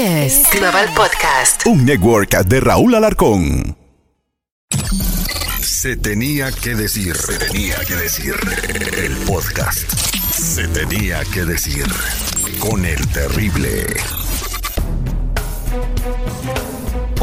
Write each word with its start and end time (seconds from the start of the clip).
Es 0.00 0.42
Global 0.50 0.88
Podcast. 0.96 1.66
Un 1.66 1.84
network 1.84 2.44
de 2.46 2.58
Raúl 2.58 2.96
Alarcón. 2.96 3.76
Se 5.60 5.96
tenía 5.96 6.50
que 6.50 6.74
decir, 6.74 7.14
se 7.16 7.38
tenía 7.38 7.76
que 7.86 7.94
decir. 7.94 8.34
El 8.96 9.16
podcast. 9.18 9.88
Se 10.32 10.66
tenía 10.66 11.22
que 11.32 11.44
decir. 11.44 11.86
Con 12.58 12.84
el 12.84 13.06
terrible. 13.08 13.86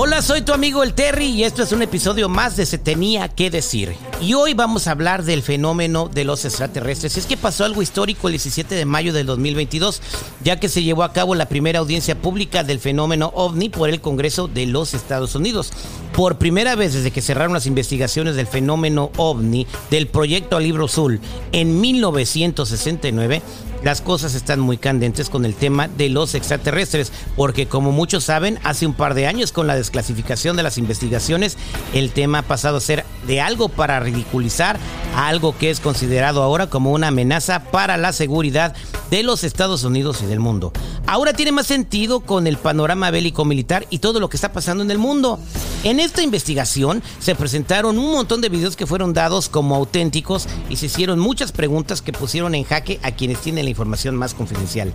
Hola, 0.03 0.23
soy 0.23 0.41
tu 0.41 0.51
amigo 0.51 0.81
el 0.81 0.95
Terry 0.95 1.27
y 1.27 1.43
esto 1.43 1.61
es 1.61 1.71
un 1.73 1.83
episodio 1.83 2.27
más 2.27 2.57
de 2.57 2.65
Se 2.65 2.79
tenía 2.79 3.29
que 3.29 3.51
decir. 3.51 3.93
Y 4.19 4.33
hoy 4.33 4.55
vamos 4.55 4.87
a 4.87 4.91
hablar 4.93 5.23
del 5.23 5.43
fenómeno 5.43 6.09
de 6.11 6.23
los 6.23 6.43
extraterrestres. 6.43 7.17
Es 7.17 7.27
que 7.27 7.37
pasó 7.37 7.65
algo 7.65 7.83
histórico 7.83 8.27
el 8.27 8.31
17 8.31 8.73
de 8.73 8.85
mayo 8.85 9.13
del 9.13 9.27
2022, 9.27 10.01
ya 10.43 10.59
que 10.59 10.69
se 10.69 10.81
llevó 10.81 11.03
a 11.03 11.13
cabo 11.13 11.35
la 11.35 11.47
primera 11.47 11.77
audiencia 11.77 12.19
pública 12.19 12.63
del 12.63 12.79
fenómeno 12.79 13.31
ovni 13.35 13.69
por 13.69 13.89
el 13.89 14.01
Congreso 14.01 14.47
de 14.47 14.65
los 14.65 14.95
Estados 14.95 15.35
Unidos. 15.35 15.71
Por 16.13 16.39
primera 16.39 16.73
vez 16.73 16.93
desde 16.93 17.11
que 17.11 17.21
cerraron 17.21 17.53
las 17.53 17.67
investigaciones 17.67 18.35
del 18.35 18.47
fenómeno 18.47 19.11
ovni 19.17 19.67
del 19.91 20.07
proyecto 20.07 20.59
Libro 20.59 20.85
Azul 20.85 21.21
en 21.51 21.79
1969, 21.79 23.43
las 23.83 24.01
cosas 24.01 24.35
están 24.35 24.59
muy 24.59 24.77
candentes 24.77 25.29
con 25.29 25.45
el 25.45 25.55
tema 25.55 25.87
de 25.87 26.09
los 26.09 26.35
extraterrestres, 26.35 27.11
porque 27.35 27.67
como 27.67 27.91
muchos 27.91 28.23
saben, 28.23 28.59
hace 28.63 28.85
un 28.85 28.93
par 28.93 29.13
de 29.13 29.27
años 29.27 29.51
con 29.51 29.67
la 29.67 29.75
desclasificación 29.75 30.57
de 30.57 30.63
las 30.63 30.77
investigaciones, 30.77 31.57
el 31.93 32.11
tema 32.11 32.39
ha 32.39 32.43
pasado 32.43 32.77
a 32.77 32.81
ser 32.81 33.05
de 33.27 33.41
algo 33.41 33.69
para 33.69 33.99
ridiculizar 33.99 34.79
a 35.15 35.27
algo 35.27 35.57
que 35.57 35.69
es 35.69 35.79
considerado 35.79 36.41
ahora 36.41 36.67
como 36.67 36.91
una 36.91 37.09
amenaza 37.09 37.63
para 37.71 37.97
la 37.97 38.13
seguridad 38.13 38.73
de 39.09 39.23
los 39.23 39.43
Estados 39.43 39.83
Unidos 39.83 40.21
y 40.21 40.25
del 40.25 40.39
mundo. 40.39 40.71
Ahora 41.05 41.33
tiene 41.33 41.51
más 41.51 41.67
sentido 41.67 42.21
con 42.21 42.47
el 42.47 42.57
panorama 42.57 43.11
bélico 43.11 43.43
militar 43.43 43.85
y 43.89 43.99
todo 43.99 44.19
lo 44.19 44.29
que 44.29 44.37
está 44.37 44.53
pasando 44.53 44.83
en 44.83 44.91
el 44.91 44.97
mundo. 44.97 45.39
En 45.83 45.99
esta 45.99 46.21
investigación 46.21 47.03
se 47.19 47.35
presentaron 47.35 47.97
un 47.97 48.11
montón 48.11 48.39
de 48.39 48.49
videos 48.49 48.75
que 48.75 48.85
fueron 48.85 49.13
dados 49.13 49.49
como 49.49 49.75
auténticos 49.75 50.47
y 50.69 50.77
se 50.77 50.85
hicieron 50.85 51.19
muchas 51.19 51.51
preguntas 51.51 52.01
que 52.01 52.13
pusieron 52.13 52.55
en 52.55 52.63
jaque 52.63 52.99
a 53.03 53.11
quienes 53.11 53.39
tienen 53.39 53.65
la 53.65 53.71
información 53.71 54.15
más 54.15 54.33
confidencial. 54.33 54.93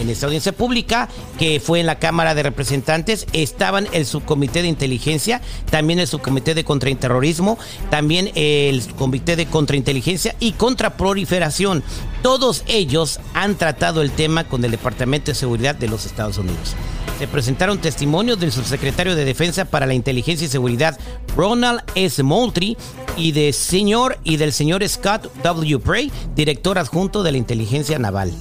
En 0.00 0.10
esta 0.10 0.26
audiencia 0.26 0.52
pública, 0.52 1.08
que 1.38 1.60
fue 1.60 1.80
en 1.80 1.86
la 1.86 1.98
Cámara 1.98 2.34
de 2.34 2.42
Representantes, 2.42 3.26
estaban 3.32 3.86
el 3.92 4.06
subcomité 4.06 4.60
de 4.60 4.68
inteligencia, 4.68 5.40
también 5.70 6.00
el 6.00 6.08
subcomité 6.08 6.54
de 6.54 6.64
contraterrorismo, 6.64 7.58
también 7.90 8.30
el 8.34 8.82
comité 8.94 9.36
de 9.36 9.46
contrainteligencia 9.46 10.34
y 10.40 10.52
contraproliferación. 10.52 11.82
Todos 12.22 12.64
ellos 12.66 13.20
han 13.34 13.56
tratado 13.56 14.02
el 14.02 14.10
tema 14.10 14.44
con 14.44 14.64
el 14.64 14.70
Departamento 14.70 15.30
de 15.30 15.34
Seguridad 15.34 15.74
de 15.74 15.88
los 15.88 16.06
Estados 16.06 16.38
Unidos. 16.38 16.74
Se 17.18 17.28
presentaron 17.28 17.78
testimonios 17.78 18.40
del 18.40 18.50
subsecretario 18.50 19.14
de 19.14 19.24
Defensa 19.24 19.66
para 19.66 19.86
la 19.86 19.94
Inteligencia 19.94 20.46
y 20.46 20.50
Seguridad, 20.50 20.98
Ronald 21.36 21.80
S. 21.94 22.22
Moultrie, 22.22 22.76
y, 23.16 23.32
de 23.32 23.52
señor, 23.52 24.18
y 24.24 24.36
del 24.36 24.52
señor 24.52 24.86
Scott 24.88 25.30
W. 25.42 25.78
Prey, 25.78 26.10
director 26.34 26.78
adjunto 26.78 27.22
de 27.22 27.32
la 27.32 27.38
Inteligencia 27.38 27.98
Naval. 27.98 28.32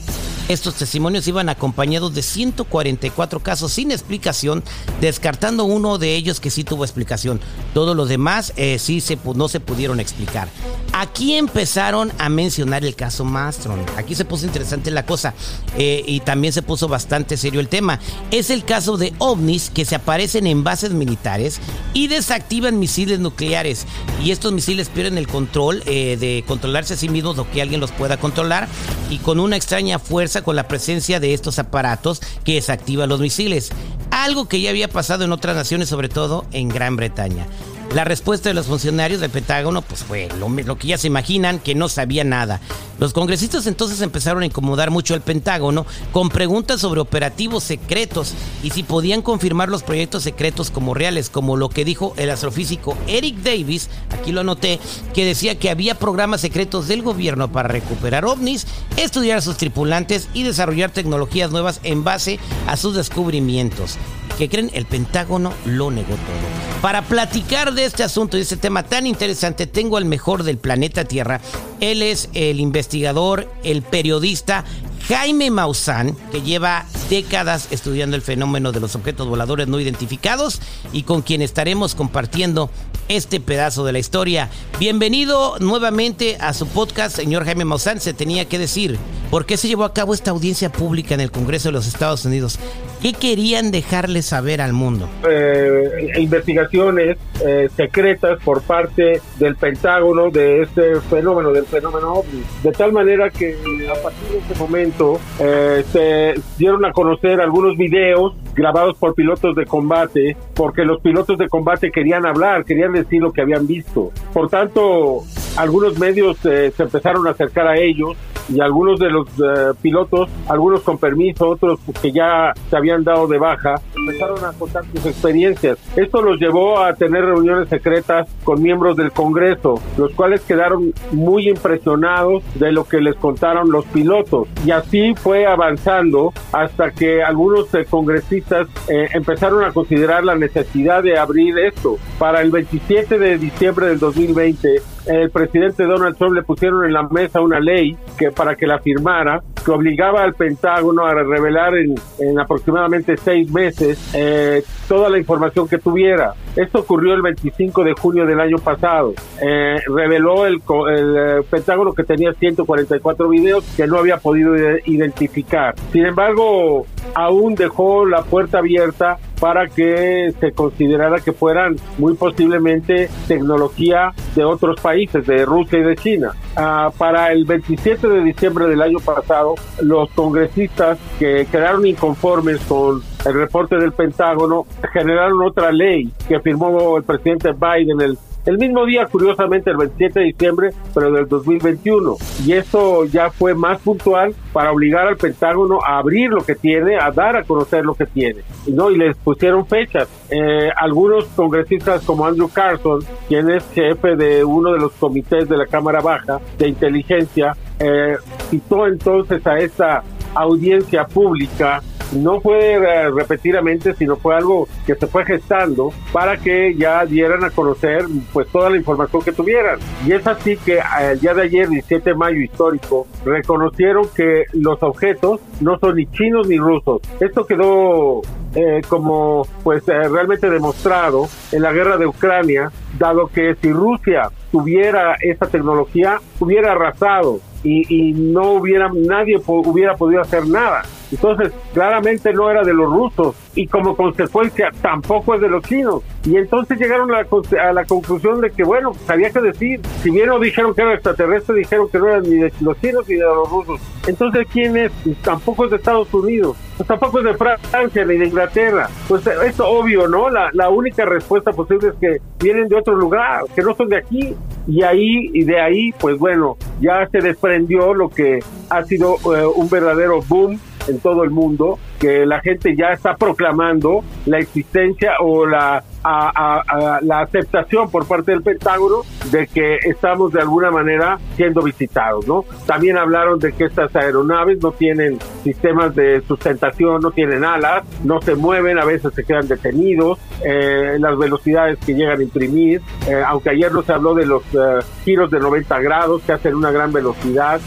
Estos 0.50 0.76
testimonios 0.76 1.28
iban 1.28 1.48
acompañados 1.48 2.14
de 2.14 2.22
144 2.22 3.40
casos 3.40 3.72
sin 3.72 3.92
explicación, 3.92 4.62
descartando 5.00 5.64
uno 5.64 5.98
de 5.98 6.16
ellos 6.16 6.42
que 6.42 6.50
sí 6.50 6.66
tuvo 6.66 6.84
explicación. 6.84 7.40
Todos 7.74 7.96
los 7.96 8.10
demás 8.10 8.52
eh, 8.58 8.78
sí 8.78 9.00
se, 9.00 9.18
no 9.36 9.48
se 9.48 9.62
pudieron 9.62 10.02
explicar. 10.02 10.50
Aquí 10.96 11.34
empezaron 11.34 12.12
a 12.20 12.30
mencionar 12.30 12.86
el 12.86 12.96
caso 12.96 13.26
Mastron. 13.26 13.84
Aquí 13.98 14.14
se 14.14 14.26
puso 14.26 14.46
interesante 14.46 14.92
la 14.92 15.08
cosa 15.08 15.34
eh, 15.76 16.04
y 16.06 16.20
también 16.20 16.54
se 16.54 16.62
puso 16.62 16.88
bastante 16.88 17.36
serio 17.36 17.60
el 17.60 17.68
tema. 17.68 18.00
Es 18.30 18.52
el 18.52 18.64
caso 18.64 18.96
de 18.96 19.12
ovnis 19.18 19.72
que 19.72 19.86
se 19.86 19.96
aparecen 19.96 20.46
en 20.46 20.64
bases 20.64 20.92
militares 20.92 21.60
y 21.96 22.10
desactivan 22.10 22.78
misiles 22.78 23.20
nucleares. 23.20 23.88
Y 24.24 24.30
estos 24.30 24.54
misiles 24.54 24.90
pierden 24.90 25.18
el 25.18 25.28
control 25.28 25.82
eh, 25.88 26.16
de 26.16 26.44
controlarse 26.48 26.94
a 26.94 26.98
sí 26.98 27.10
mismos 27.10 27.40
o 27.40 27.50
que 27.50 27.64
alguien 27.64 27.82
los 27.82 27.92
pueda 27.92 28.18
controlar 28.18 28.68
y 29.10 29.18
con 29.18 29.40
una 29.40 29.56
extraña 29.56 29.98
fuerza 29.98 30.44
con 30.44 30.56
la 30.56 30.68
presencia 30.68 31.20
de 31.20 31.34
estos 31.34 31.58
aparatos 31.58 32.22
que 32.44 32.54
desactivan 32.54 33.10
los 33.10 33.20
misiles. 33.20 33.72
Algo 34.12 34.48
que 34.48 34.62
ya 34.62 34.70
había 34.70 34.90
pasado 34.90 35.26
en 35.26 35.32
otras 35.32 35.56
naciones, 35.56 35.90
sobre 35.90 36.08
todo 36.08 36.46
en 36.52 36.70
Gran 36.70 36.96
Bretaña. 36.96 37.48
La 37.94 38.04
respuesta 38.04 38.50
de 38.50 38.56
los 38.56 38.66
funcionarios 38.66 39.22
del 39.22 39.30
Pentágono 39.30 39.84
pues 39.84 40.04
fue 40.04 40.28
lo, 40.40 40.50
lo, 40.50 40.78
que 40.80 40.88
ya 40.88 40.98
se 40.98 41.06
imaginan, 41.06 41.60
que 41.60 41.76
no 41.76 41.90
sabía 41.90 42.24
nada. 42.24 42.60
Los 42.98 43.14
congresistas 43.14 43.68
entonces 43.68 44.02
empezaron 44.02 44.42
a 44.42 44.48
incomodar 44.48 44.90
mucho 44.90 45.14
al 45.14 45.22
Pentágono 45.22 45.86
con 46.12 46.30
preguntas 46.30 46.82
sobre 46.82 47.02
operativos 47.02 47.64
secretos 47.64 48.34
y 48.64 48.72
si 48.72 48.82
podían 48.82 49.22
confirmar 49.22 49.70
los 49.70 49.84
proyectos 49.84 50.24
secretos 50.24 50.72
como 50.72 50.96
reales, 50.96 51.30
como 51.30 51.56
lo 51.56 51.70
que 51.70 51.86
dijo 51.86 52.16
el 52.18 52.32
astrofísico 52.32 52.98
Eric 53.06 53.38
Davis, 53.44 53.90
aquí 54.10 54.32
lo 54.32 54.42
anoté, 54.42 54.80
que 55.14 55.24
decía 55.24 55.60
que 55.60 55.70
había 55.70 55.94
programas 55.94 56.42
secretos 56.42 56.88
del 56.88 57.04
gobierno 57.04 57.52
para 57.52 57.68
recuperar 57.68 58.26
ovnis, 58.26 58.66
estudiar 58.98 59.38
a 59.38 59.42
sus 59.42 59.58
tripulantes 59.58 60.30
y 60.34 60.42
desarrollar 60.42 60.90
tecnologías 60.90 61.52
nuevas 61.52 61.80
en 61.84 62.04
base 62.04 62.40
a 62.66 62.76
sus 62.76 62.96
descubrimientos. 62.96 64.00
¿Qué 64.38 64.50
creen? 64.50 64.72
El 64.74 64.86
Pentágono 64.86 65.54
lo 65.66 65.92
negó 65.92 66.16
todo. 66.16 66.82
Para 66.82 67.04
platicar 67.04 67.74
de 67.74 67.86
este 67.86 68.04
asunto 68.04 68.38
y 68.38 68.42
este 68.42 68.58
tema 68.58 68.84
tan 68.84 69.06
interesante, 69.08 69.68
tengo 69.68 69.96
al 69.96 70.06
mejor 70.06 70.44
del 70.44 70.58
planeta 70.58 71.06
Tierra. 71.06 71.40
Él 71.80 72.02
es 72.02 72.30
el 72.34 72.60
investigador, 72.60 73.50
el 73.64 73.84
periodista 73.84 74.66
Jaime 75.08 75.52
Maussan, 75.52 76.16
que 76.32 76.42
lleva 76.42 76.86
décadas 77.10 77.68
estudiando 77.72 78.16
el 78.16 78.22
fenómeno 78.22 78.72
de 78.72 78.80
los 78.80 78.96
objetos 78.96 79.28
voladores 79.28 79.68
no 79.68 79.80
identificados 79.80 80.62
y 80.94 81.04
con 81.04 81.22
quien 81.22 81.42
estaremos 81.42 81.94
compartiendo 81.94 82.70
este 83.10 83.42
pedazo 83.42 83.84
de 83.84 83.92
la 83.92 84.00
historia. 84.00 84.50
Bienvenido 84.80 85.58
nuevamente 85.60 86.38
a 86.40 86.54
su 86.54 86.68
podcast, 86.68 87.16
señor 87.16 87.44
Jaime 87.44 87.66
Maussan. 87.66 88.00
Se 88.00 88.14
tenía 88.14 88.46
que 88.46 88.58
decir, 88.58 88.98
¿por 89.30 89.46
qué 89.46 89.58
se 89.58 89.68
llevó 89.68 89.84
a 89.84 89.94
cabo 89.94 90.14
esta 90.14 90.32
audiencia 90.32 90.72
pública 90.72 91.14
en 91.14 91.20
el 91.20 91.32
Congreso 91.32 91.68
de 91.68 91.74
los 91.74 91.88
Estados 91.88 92.24
Unidos? 92.24 92.58
¿Qué 93.02 93.12
querían 93.12 93.72
dejarle 93.72 94.22
saber 94.22 94.62
al 94.62 94.72
mundo? 94.72 95.10
Eh, 95.30 96.14
investigaciones 96.20 97.18
eh, 97.46 97.68
secretas 97.76 98.40
por 98.42 98.62
parte 98.62 99.22
del 99.38 99.58
Pentágono 99.58 100.30
de 100.30 100.62
este 100.62 101.02
fenómeno, 101.02 101.52
del 101.52 101.66
fenómeno 101.66 102.14
OVNI. 102.14 102.44
De 102.64 102.72
tal 102.72 102.94
manera 102.94 103.30
que 103.30 103.58
a 103.92 104.02
partir 104.02 104.30
de 104.30 104.38
este 104.38 104.56
momento 104.56 104.93
eh, 105.40 105.84
se 105.92 106.34
dieron 106.58 106.86
a 106.86 106.92
conocer 106.92 107.42
algunos 107.42 107.78
videos 107.78 108.34
grabados 108.54 108.98
por 108.98 109.16
pilotos 109.16 109.56
de 109.56 109.66
combate, 109.66 110.38
porque 110.54 110.86
los 110.86 111.02
pilotos 111.02 111.38
de 111.38 111.48
combate 111.48 111.92
querían 111.92 112.26
hablar, 112.26 112.66
querían 112.66 112.94
decir 112.94 113.22
lo 113.22 113.32
que 113.32 113.42
habían 113.42 113.66
visto. 113.66 114.12
Por 114.32 114.50
tanto, 114.50 115.22
algunos 115.58 115.98
medios 115.98 116.38
se 116.38 116.74
empezaron 116.78 117.28
a 117.28 117.32
acercar 117.32 117.68
a 117.68 117.78
ellos 117.78 118.16
y 118.50 118.60
algunos 118.60 119.00
de 119.00 119.10
los 119.10 119.28
uh, 119.40 119.76
pilotos, 119.82 120.30
algunos 120.48 120.82
con 120.82 120.98
permiso, 120.98 121.50
otros 121.50 121.80
que 122.02 122.12
ya 122.12 122.54
se 122.70 122.76
habían 122.76 123.04
dado 123.04 123.28
de 123.28 123.38
baja, 123.38 123.76
empezaron 124.04 124.44
a 124.46 124.52
contar 124.54 124.84
sus 124.92 125.06
experiencias. 125.06 125.78
Esto 125.96 126.22
los 126.22 126.40
llevó 126.40 126.80
a 126.80 126.94
tener 126.94 127.26
reuniones 127.26 127.70
secretas 127.70 128.28
con 128.44 128.62
miembros 128.62 128.98
del 128.98 129.12
Congreso, 129.12 129.82
los 129.98 130.12
cuales 130.14 130.42
quedaron 130.42 130.94
muy 131.12 131.50
impresionados 131.50 132.44
de 132.56 132.72
lo 132.72 132.86
que 132.86 133.02
les 133.02 133.16
contaron 133.16 133.72
los 133.72 133.86
pilotos. 133.86 134.48
Y 134.66 134.72
así 134.72 135.14
fue 135.16 135.46
avanzando 135.46 136.34
hasta 136.52 136.92
que 136.92 137.24
algunos 137.24 137.74
eh, 137.74 137.86
congresistas 137.90 138.68
eh, 138.88 139.08
empezaron 139.14 139.64
a 139.64 139.72
considerar 139.72 140.24
la 140.24 140.36
necesidad 140.36 141.04
de 141.04 141.18
abrir 141.18 141.58
esto. 141.60 141.98
Para 142.20 142.42
el 142.42 142.52
27 142.52 143.18
de 143.18 143.38
diciembre 143.38 143.88
del 143.88 144.00
2020, 144.00 144.82
el 145.06 145.30
presidente 145.30 145.84
Donald 145.84 146.18
Trump 146.18 146.36
le 146.36 146.44
pusieron 146.44 146.86
en 146.86 146.94
la 146.94 147.04
mesa 147.04 147.42
una 147.42 147.60
ley 147.60 147.98
que 148.18 148.32
para 148.32 148.56
que 148.56 148.66
la 148.68 148.80
firmara 148.80 149.42
que 149.64 149.72
obligaba 149.72 150.24
al 150.24 150.34
Pentágono 150.34 151.06
a 151.06 151.14
revelar 151.14 151.76
en, 151.78 151.96
en 152.20 152.40
aproximadamente 152.40 153.16
seis 153.18 153.50
meses 153.52 154.12
eh, 154.14 154.64
toda 154.88 155.10
la 155.10 155.18
información 155.18 155.68
que 155.68 155.78
tuviera. 155.78 156.34
Esto 156.56 156.80
ocurrió 156.80 157.14
el 157.14 157.22
25 157.22 157.84
de 157.84 157.94
junio 157.94 158.26
del 158.26 158.40
año 158.40 158.58
pasado. 158.58 159.14
Eh, 159.42 159.80
reveló 159.88 160.46
el, 160.46 160.62
el 160.90 161.18
eh, 161.18 161.44
Pentágono 161.50 161.94
que 161.94 162.04
tenía 162.04 162.34
144 162.34 163.30
videos 163.30 163.64
que 163.76 163.88
no 163.88 163.98
había 163.98 164.18
podido 164.18 164.56
identificar. 164.86 165.76
Sin 165.92 166.06
embargo, 166.06 166.86
aún 167.16 167.56
dejó 167.56 168.06
la 168.06 168.24
puerta 168.24 168.60
abierta 168.60 169.18
para 169.44 169.68
que 169.68 170.34
se 170.40 170.54
considerara 170.54 171.20
que 171.20 171.34
fueran 171.34 171.76
muy 171.98 172.14
posiblemente 172.14 173.10
tecnología 173.28 174.14
de 174.36 174.46
otros 174.46 174.80
países, 174.80 175.28
de 175.28 175.44
Rusia 175.44 175.80
y 175.80 175.84
de 175.84 175.98
China. 175.98 176.32
Ah, 176.56 176.90
para 176.98 177.30
el 177.34 177.44
27 177.44 178.08
de 178.08 178.24
diciembre 178.24 178.68
del 178.68 178.82
año 178.82 179.00
pasado, 179.00 179.56
los 179.82 180.10
congresistas 180.12 180.98
que 181.20 181.46
quedaron 181.52 181.86
inconformes 181.86 182.62
con 182.62 183.04
el 183.26 183.34
reporte 183.34 183.76
del 183.76 183.92
Pentágono 183.92 184.66
generaron 184.94 185.42
otra 185.42 185.74
ley 185.74 186.10
que 186.26 186.40
firmó 186.40 186.96
el 186.96 187.04
presidente 187.04 187.52
Biden 187.52 188.00
el 188.00 188.18
el 188.46 188.58
mismo 188.58 188.86
día, 188.86 189.06
curiosamente, 189.06 189.72
el 189.72 189.78
27 189.78 190.20
de 190.20 190.26
diciembre, 190.26 190.70
pero 190.94 191.12
del 191.12 191.28
2021. 191.28 192.18
Y 192.46 192.54
eso 192.54 193.06
ya 193.06 193.30
fue 193.30 193.54
más 193.54 193.80
puntual 193.80 194.36
para 194.52 194.72
obligar 194.72 195.08
al 195.08 195.18
Pentágono 195.18 195.80
a 195.84 195.98
abrir 195.98 196.30
lo 196.30 196.44
que 196.44 196.56
tiene, 196.56 196.98
a 196.98 197.10
dar 197.12 197.38
a 197.38 197.44
conocer 197.44 197.86
lo 197.86 197.96
que 197.96 198.06
tiene. 198.06 198.42
¿no? 198.68 198.92
Y 198.92 198.98
les 198.98 199.16
pusieron 199.18 199.66
fechas. 199.66 200.10
Eh, 200.30 200.70
algunos 200.76 201.26
congresistas 201.36 202.04
como 202.04 202.26
Andrew 202.26 202.50
Carson, 202.50 203.02
quien 203.28 203.50
es 203.50 203.64
jefe 203.74 204.16
de 204.16 204.44
uno 204.44 204.74
de 204.74 204.80
los 204.80 204.92
comités 204.94 205.48
de 205.48 205.58
la 205.58 205.66
Cámara 205.66 206.02
Baja 206.02 206.40
de 206.58 206.68
Inteligencia, 206.68 207.56
eh, 207.80 208.18
citó 208.50 208.88
entonces 208.88 209.46
a 209.48 209.58
esta 209.58 210.04
audiencia 210.36 211.06
pública 211.06 211.82
no 212.16 212.42
fue 212.42 212.74
eh, 212.74 213.10
repetidamente, 213.10 213.94
sino 213.96 214.16
fue 214.16 214.36
algo 214.36 214.68
que 214.86 214.96
se 214.96 215.08
fue 215.08 215.26
gestando 215.26 215.92
para 216.12 216.38
que 216.38 216.76
ya 216.76 217.06
dieran 217.06 217.44
a 217.44 217.50
conocer 217.50 218.06
pues 218.32 218.48
toda 218.48 218.70
la 218.70 218.78
información 218.78 219.22
que 219.22 219.32
tuvieran. 219.32 219.80
Y 220.06 220.14
es 220.14 220.26
así 220.28 220.58
que 220.58 220.78
eh, 220.78 221.12
el 221.12 221.20
día 221.20 221.34
de 221.34 221.44
ayer, 221.44 221.70
17 221.70 222.12
de 222.12 222.16
mayo 222.16 222.40
histórico, 222.40 223.08
reconocieron 223.26 224.08
que 224.16 224.46
los 224.54 224.82
objetos 224.84 225.42
no 225.62 225.78
son 225.80 225.96
ni 225.96 226.06
chinos 226.08 226.48
ni 226.48 226.58
rusos. 226.58 227.02
Esto 227.20 227.46
quedó 227.46 228.22
eh, 228.56 228.82
como 228.88 229.48
pues 229.64 229.86
realmente 229.86 230.50
demostrado 230.50 231.28
en 231.52 231.62
la 231.62 231.72
guerra 231.72 231.98
de 231.98 232.06
Ucrania, 232.06 232.72
dado 232.98 233.28
que 233.28 233.56
si 233.62 233.72
Rusia 233.72 234.30
tuviera 234.52 235.16
esa 235.22 235.48
tecnología, 235.48 236.20
hubiera 236.40 236.74
arrasado 236.74 237.40
y, 237.64 237.86
y 237.90 238.14
no 238.14 238.54
hubiera 238.54 238.92
nadie 238.94 239.42
hubiera 239.46 239.96
podido 239.96 240.22
hacer 240.22 240.48
nada. 240.48 240.84
Entonces, 241.14 241.54
claramente 241.74 242.34
no 242.34 242.50
era 242.50 242.64
de 242.64 242.74
los 242.74 242.92
rusos 242.92 243.36
y 243.56 243.68
como 243.68 243.96
consecuencia 243.96 244.72
tampoco 244.82 245.36
es 245.36 245.42
de 245.42 245.50
los 245.50 245.64
chinos. 245.64 246.02
Y 246.26 246.38
entonces 246.38 246.80
llegaron 246.80 247.14
a 247.14 247.22
la, 247.22 247.70
a 247.70 247.74
la 247.74 247.86
conclusión 247.86 248.42
de 248.42 248.50
que, 248.50 248.64
bueno, 248.64 248.92
pues 248.92 249.10
había 249.10 249.30
que 249.30 249.42
decir, 249.42 249.80
si 250.02 250.10
bien 250.10 250.28
no 250.28 250.40
dijeron 250.40 250.74
que 250.74 250.82
era 250.82 250.94
extraterrestre, 250.94 251.56
dijeron 251.56 251.88
que 251.90 252.00
no 252.00 252.08
eran 252.08 252.24
ni 252.24 252.36
de 252.36 252.54
los 252.62 252.80
chinos 252.82 253.08
ni 253.08 253.16
de 253.16 253.26
los 253.26 253.50
rusos. 253.50 253.80
Entonces, 254.08 254.48
¿quién 254.52 254.76
es? 254.76 254.92
Pues 255.04 255.18
tampoco 255.22 255.66
es 255.66 255.72
de 255.72 255.78
Estados 255.78 256.14
Unidos, 256.14 256.58
pues 256.76 256.88
tampoco 256.88 257.20
es 257.20 257.26
de 257.26 257.34
Francia 257.36 258.06
ni 258.06 258.18
de 258.18 258.26
Inglaterra. 258.26 258.90
Pues 259.08 259.26
es 259.28 259.60
obvio, 259.60 260.08
¿no? 260.08 260.30
La, 260.30 260.50
la 260.54 260.70
única 260.70 261.06
respuesta 261.06 261.52
posible 261.52 261.90
es 261.90 261.96
que 261.96 262.18
vienen 262.40 262.68
de 262.68 262.76
otro 262.76 262.96
lugar, 262.96 263.44
que 263.56 263.62
no 263.62 263.76
son 263.76 263.90
de 263.90 263.98
aquí. 263.98 264.36
Y 264.66 264.82
ahí, 264.82 265.30
y 265.34 265.44
de 265.44 265.60
ahí, 265.60 265.92
pues 266.00 266.18
bueno, 266.18 266.58
ya 266.80 267.06
se 267.12 267.20
desprendió 267.20 267.94
lo 267.94 268.10
que 268.10 268.40
ha 268.70 268.84
sido 268.84 269.16
eh, 269.36 269.46
un 269.56 269.70
verdadero 269.70 270.22
boom 270.22 270.58
en 270.88 271.00
todo 271.00 271.24
el 271.24 271.30
mundo, 271.30 271.80
que 272.00 272.26
la 272.26 272.40
gente 272.42 272.76
ya 272.76 272.92
está 272.92 273.16
proclamando 273.16 274.04
la 274.26 274.40
existencia 274.40 275.14
o 275.20 275.46
la 275.46 275.84
a, 276.04 277.00
la 277.02 277.22
aceptación 277.22 277.90
por 277.90 278.08
parte 278.08 278.32
del 278.32 278.42
Pentágono 278.42 279.02
de 279.32 279.48
que 279.48 279.78
estamos 279.84 280.32
de 280.32 280.42
alguna 280.42 280.72
manera 280.72 281.18
siendo 281.36 281.62
visitados, 281.62 282.28
¿no? 282.28 282.46
También 282.66 282.98
hablaron 282.98 283.40
de 283.40 283.54
que 283.54 283.66
estas 283.66 283.96
aeronaves 283.96 284.62
no 284.62 284.72
tienen 284.72 285.20
sistemas 285.44 285.96
de 285.96 286.22
sustentación, 286.28 287.02
no 287.02 287.12
tienen 287.12 287.44
alas, 287.44 287.84
no 288.04 288.22
se 288.22 288.36
mueven, 288.36 288.80
a 288.80 288.86
veces 288.86 289.14
se 289.14 289.24
quedan 289.24 289.48
detenidos, 289.48 290.20
eh, 290.46 290.98
las 291.00 291.18
velocidades 291.18 291.80
que 291.86 291.94
llegan 291.94 292.20
a 292.20 292.24
imprimir, 292.24 292.82
eh, 293.08 293.22
aunque 293.26 293.52
ayer 293.52 293.72
no 293.72 293.84
se 293.84 293.94
habló 293.94 294.14
de 294.14 294.26
los 294.26 294.44
eh, 294.54 294.80
giros 295.04 295.32
de 295.32 295.40
90 295.40 295.80
grados 295.80 296.22
que 296.24 296.34
hacen 296.34 296.56
una 296.56 296.72
gran 296.72 296.92
velocidad 296.92 297.60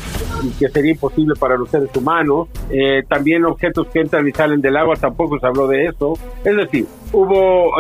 y 0.43 0.51
que 0.51 0.69
sería 0.69 0.93
imposible 0.93 1.35
para 1.39 1.57
los 1.57 1.71
seres 1.71 1.91
humanos, 1.95 2.49
eh, 2.71 3.03
también 3.09 3.45
objetos 3.45 3.87
que 3.89 4.01
entran 4.01 4.27
y 4.27 4.33
salen 4.33 4.61
del 4.61 4.77
agua, 4.77 4.97
tampoco 4.97 5.39
se 5.39 5.47
habló 5.47 5.67
de 5.67 5.87
eso, 5.87 6.15
es 6.45 6.57
decir, 6.57 6.87
hubo 7.13 7.73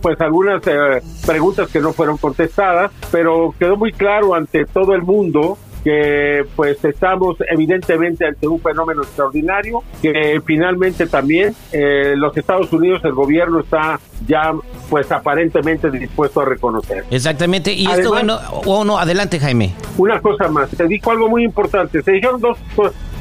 pues 0.00 0.20
algunas 0.20 0.66
eh, 0.66 1.00
preguntas 1.26 1.70
que 1.70 1.80
no 1.80 1.92
fueron 1.92 2.18
contestadas, 2.18 2.90
pero 3.10 3.54
quedó 3.58 3.76
muy 3.76 3.92
claro 3.92 4.34
ante 4.34 4.66
todo 4.66 4.94
el 4.94 5.02
mundo 5.02 5.58
que 5.84 6.46
pues 6.56 6.82
estamos 6.82 7.36
evidentemente 7.50 8.26
ante 8.26 8.48
un 8.48 8.58
fenómeno 8.58 9.02
extraordinario 9.02 9.84
que 10.00 10.40
finalmente 10.44 11.06
también 11.06 11.54
eh, 11.72 12.14
los 12.16 12.34
Estados 12.36 12.72
Unidos 12.72 13.02
el 13.04 13.12
gobierno 13.12 13.60
está 13.60 14.00
ya 14.26 14.54
pues 14.88 15.12
aparentemente 15.12 15.90
dispuesto 15.90 16.40
a 16.40 16.46
reconocer. 16.46 17.04
Exactamente. 17.10 17.72
Y 17.72 17.86
esto 17.86 18.08
bueno 18.08 18.38
o 18.64 18.82
no 18.84 18.98
adelante 18.98 19.38
Jaime. 19.38 19.74
Una 19.98 20.20
cosa 20.22 20.48
más 20.48 20.70
te 20.70 20.88
dijo 20.88 21.10
algo 21.10 21.28
muy 21.28 21.44
importante 21.44 22.02
se 22.02 22.12
dijeron 22.12 22.40
dos 22.40 22.58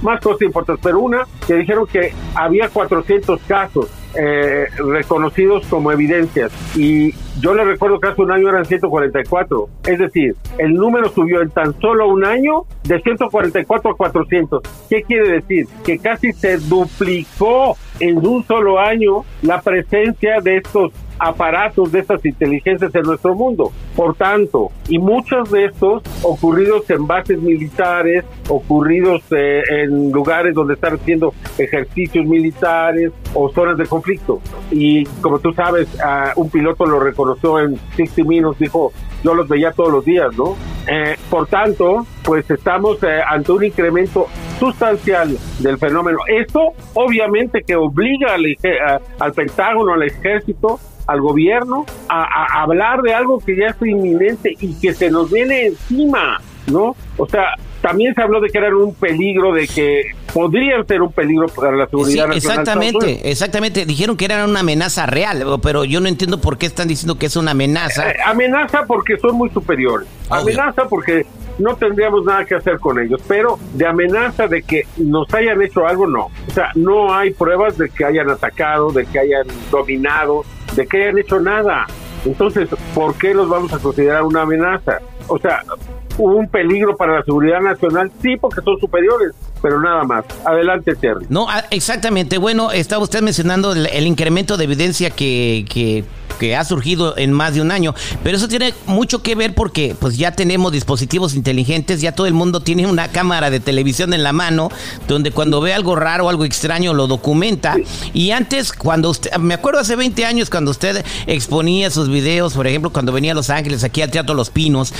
más 0.01 0.21
cosas 0.21 0.41
importantes 0.44 0.81
pero 0.81 1.00
una 1.00 1.27
que 1.45 1.56
dijeron 1.56 1.86
que 1.86 2.13
había 2.33 2.69
400 2.69 3.41
casos 3.41 3.89
eh, 4.15 4.68
reconocidos 4.77 5.65
como 5.68 5.92
evidencias 5.92 6.51
y 6.75 7.13
yo 7.39 7.54
le 7.54 7.63
recuerdo 7.63 8.00
que 8.00 8.10
hace 8.10 8.21
un 8.21 8.31
año 8.31 8.50
eran 8.50 8.65
144, 8.65 9.68
es 9.86 10.00
decir, 10.00 10.36
el 10.57 10.74
número 10.75 11.10
subió 11.10 11.42
en 11.42 11.50
tan 11.50 11.80
solo 11.80 12.07
un 12.07 12.24
año 12.24 12.65
de 12.83 13.01
144 13.01 13.92
a 13.92 13.95
400. 13.95 14.62
¿Qué 14.89 15.01
quiere 15.04 15.42
decir? 15.42 15.68
Que 15.83 15.98
casi 15.98 16.31
se 16.31 16.57
duplicó 16.57 17.75
en 18.03 18.25
un 18.25 18.45
solo 18.45 18.79
año 18.79 19.23
la 19.41 19.61
presencia 19.61 20.41
de 20.41 20.57
estos 20.57 20.91
aparatos 21.19 21.91
de 21.91 22.00
estas 22.00 22.25
inteligencias 22.25 22.94
en 22.94 23.03
nuestro 23.03 23.33
mundo. 23.33 23.71
Por 23.95 24.15
tanto, 24.15 24.71
y 24.89 24.97
muchos 25.00 25.51
de 25.51 25.65
estos 25.65 26.03
ocurridos 26.21 26.89
en 26.89 27.07
bases 27.07 27.39
militares, 27.39 28.25
ocurridos 28.50 29.21
eh, 29.31 29.61
en 29.69 30.11
lugares 30.11 30.53
donde 30.53 30.73
están 30.73 30.95
haciendo 30.95 31.33
ejercicios 31.57 32.25
militares 32.25 33.11
o 33.33 33.50
zonas 33.50 33.77
de 33.77 33.85
conflicto. 33.85 34.41
Y 34.71 35.05
como 35.21 35.39
tú 35.39 35.53
sabes, 35.53 35.88
un 36.35 36.50
piloto 36.50 36.85
lo 36.85 37.00
reconoció 37.00 37.59
en 37.59 37.77
60 37.95 38.27
Minutes, 38.27 38.59
dijo, 38.59 38.91
yo 39.23 39.33
los 39.33 39.47
veía 39.47 39.71
todos 39.71 39.91
los 39.91 40.03
días, 40.03 40.35
¿no? 40.35 40.55
Eh, 40.88 41.15
por 41.30 41.47
tanto, 41.47 42.06
pues 42.24 42.50
estamos 42.51 43.01
eh, 43.03 43.21
ante 43.25 43.51
un 43.51 43.63
incremento 43.63 44.27
sustancial 44.59 45.38
del 45.59 45.77
fenómeno. 45.77 46.19
Esto 46.27 46.74
obviamente 46.94 47.63
que 47.63 47.75
obliga 47.75 48.33
al, 48.33 48.45
al 49.19 49.33
Pentágono, 49.33 49.94
al 49.94 50.03
ejército, 50.03 50.80
al 51.07 51.21
gobierno 51.21 51.85
a, 52.09 52.62
hablar 52.62 53.01
de 53.01 53.13
algo 53.13 53.39
que 53.39 53.56
ya 53.56 53.68
es 53.68 53.75
inminente 53.81 54.56
y 54.59 54.80
que 54.80 54.94
se 54.94 55.09
nos 55.09 55.31
viene 55.31 55.68
encima, 55.68 56.39
¿no? 56.71 56.95
O 57.18 57.27
sea, 57.27 57.56
también 57.81 58.13
se 58.15 58.21
habló 58.21 58.39
de 58.39 58.50
que 58.50 58.57
eran 58.57 58.74
un 58.75 58.95
peligro, 58.95 59.53
de 59.53 59.68
que 59.68 60.03
podrían 60.33 60.85
ser 60.88 61.01
un 61.01 61.12
peligro 61.12 61.47
para 61.47 61.71
la 61.71 61.88
seguridad 61.88 62.27
nacional. 62.27 62.59
Exactamente, 62.59 63.30
exactamente. 63.30 63.85
Dijeron 63.85 64.18
que 64.18 64.25
eran 64.25 64.50
una 64.50 64.62
amenaza 64.62 65.06
real, 65.06 65.45
pero 65.62 65.85
yo 65.85 66.00
no 66.01 66.07
entiendo 66.07 66.41
por 66.41 66.57
qué 66.57 66.65
están 66.65 66.88
diciendo 66.88 67.18
que 67.18 67.27
es 67.27 67.35
una 67.35 67.51
amenaza. 67.51 68.09
Eh, 68.09 68.15
amenaza 68.25 68.85
porque 68.88 69.18
son 69.18 69.35
muy 69.35 69.50
superiores. 69.51 70.07
Amenaza 70.30 70.85
porque 70.85 71.25
no 71.59 71.75
tendríamos 71.75 72.25
nada 72.25 72.45
que 72.45 72.56
hacer 72.56 72.80
con 72.80 73.00
ellos, 73.00 73.21
pero 73.27 73.59
de 73.74 73.85
amenaza 73.85 74.47
de 74.47 74.63
que 74.63 74.88
nos 74.97 75.31
hayan 75.33 75.62
hecho 75.62 75.85
algo, 75.85 76.07
no. 76.07 76.25
O 76.47 76.51
sea, 76.51 76.71
no 76.75 77.13
hay 77.13 77.31
pruebas 77.31 77.77
de 77.77 77.89
que 77.89 78.03
hayan 78.03 78.29
atacado, 78.29 78.91
de 78.91 79.06
que 79.06 79.19
hayan 79.19 79.45
dominado, 79.69 80.43
de 80.75 80.88
que 80.88 81.03
hayan 81.03 81.19
hecho 81.19 81.39
nada. 81.39 81.86
Entonces, 82.25 82.69
¿por 82.96 83.15
qué 83.15 83.34
los 83.34 83.50
vamos 83.50 83.72
a 83.74 83.79
considerar 83.79 84.24
una 84.24 84.41
amenaza? 84.41 85.00
O 85.27 85.38
sea, 85.38 85.62
un 86.17 86.48
peligro 86.48 86.96
para 86.96 87.19
la 87.19 87.24
seguridad 87.24 87.60
nacional, 87.60 88.12
sí, 88.22 88.36
porque 88.38 88.62
son 88.62 88.79
superiores, 88.79 89.34
pero 89.63 89.82
nada 89.82 90.03
más. 90.03 90.25
Adelante, 90.46 90.93
Terry. 90.93 91.25
No, 91.29 91.48
ah, 91.50 91.63
exactamente. 91.72 92.38
Bueno, 92.38 92.72
estaba 92.72 93.01
usted 93.01 93.22
mencionando 93.22 93.72
el, 93.72 94.05
incremento 94.05 94.58
de 94.58 94.65
evidencia 94.65 95.10
que, 95.10 95.65
que 95.70 96.03
que 96.39 96.55
ha 96.55 96.65
surgido 96.65 97.15
en 97.17 97.32
más 97.32 97.53
de 97.53 97.62
un 97.62 97.72
año. 97.72 97.93
Pero 98.24 98.38
eso 98.38 98.48
tiene 98.48 98.74
mucho 98.86 99.22
que 99.22 99.36
ver 99.36 99.53
porque 99.53 99.96
pues 99.98 100.17
ya 100.17 100.32
tenemos 100.32 100.72
dispositivos 100.72 101.36
inteligentes, 101.36 102.01
ya 102.01 102.13
todo 102.13 102.27
el 102.27 102.34
mundo 102.34 102.60
tiene 102.60 102.88
una 102.88 103.08
cámara 103.10 103.50
de 103.50 103.60
televisión 103.60 104.13
en 104.13 104.24
la 104.24 104.34
mano, 104.34 104.70
donde 105.08 105.32
cuando 105.32 105.62
ve 105.62 105.74
algo 105.74 105.96
raro, 105.96 106.29
algo 106.29 106.43
extraño, 106.43 106.93
lo 106.93 107.08
documenta. 107.08 107.77
Y 108.13 108.32
antes, 108.32 108.74
cuando 108.74 109.12
usted, 109.12 109.32
me 109.38 109.53
acuerdo 109.53 109.79
hace 109.79 109.96
20 109.96 110.25
años 110.25 110.50
cuando 110.50 110.72
usted 110.72 111.05
exponía 111.27 111.89
sus 111.91 112.10
videos, 112.10 112.53
por 112.55 112.67
ejemplo, 112.67 112.91
cuando 112.91 113.12
venía 113.12 113.32
a 113.32 113.36
Los 113.36 113.50
Ángeles, 113.50 113.84
aquí 113.84 114.01
al 114.01 114.12
Teatro 114.12 114.36
Los 114.36 114.50
Pinos, 114.50 114.91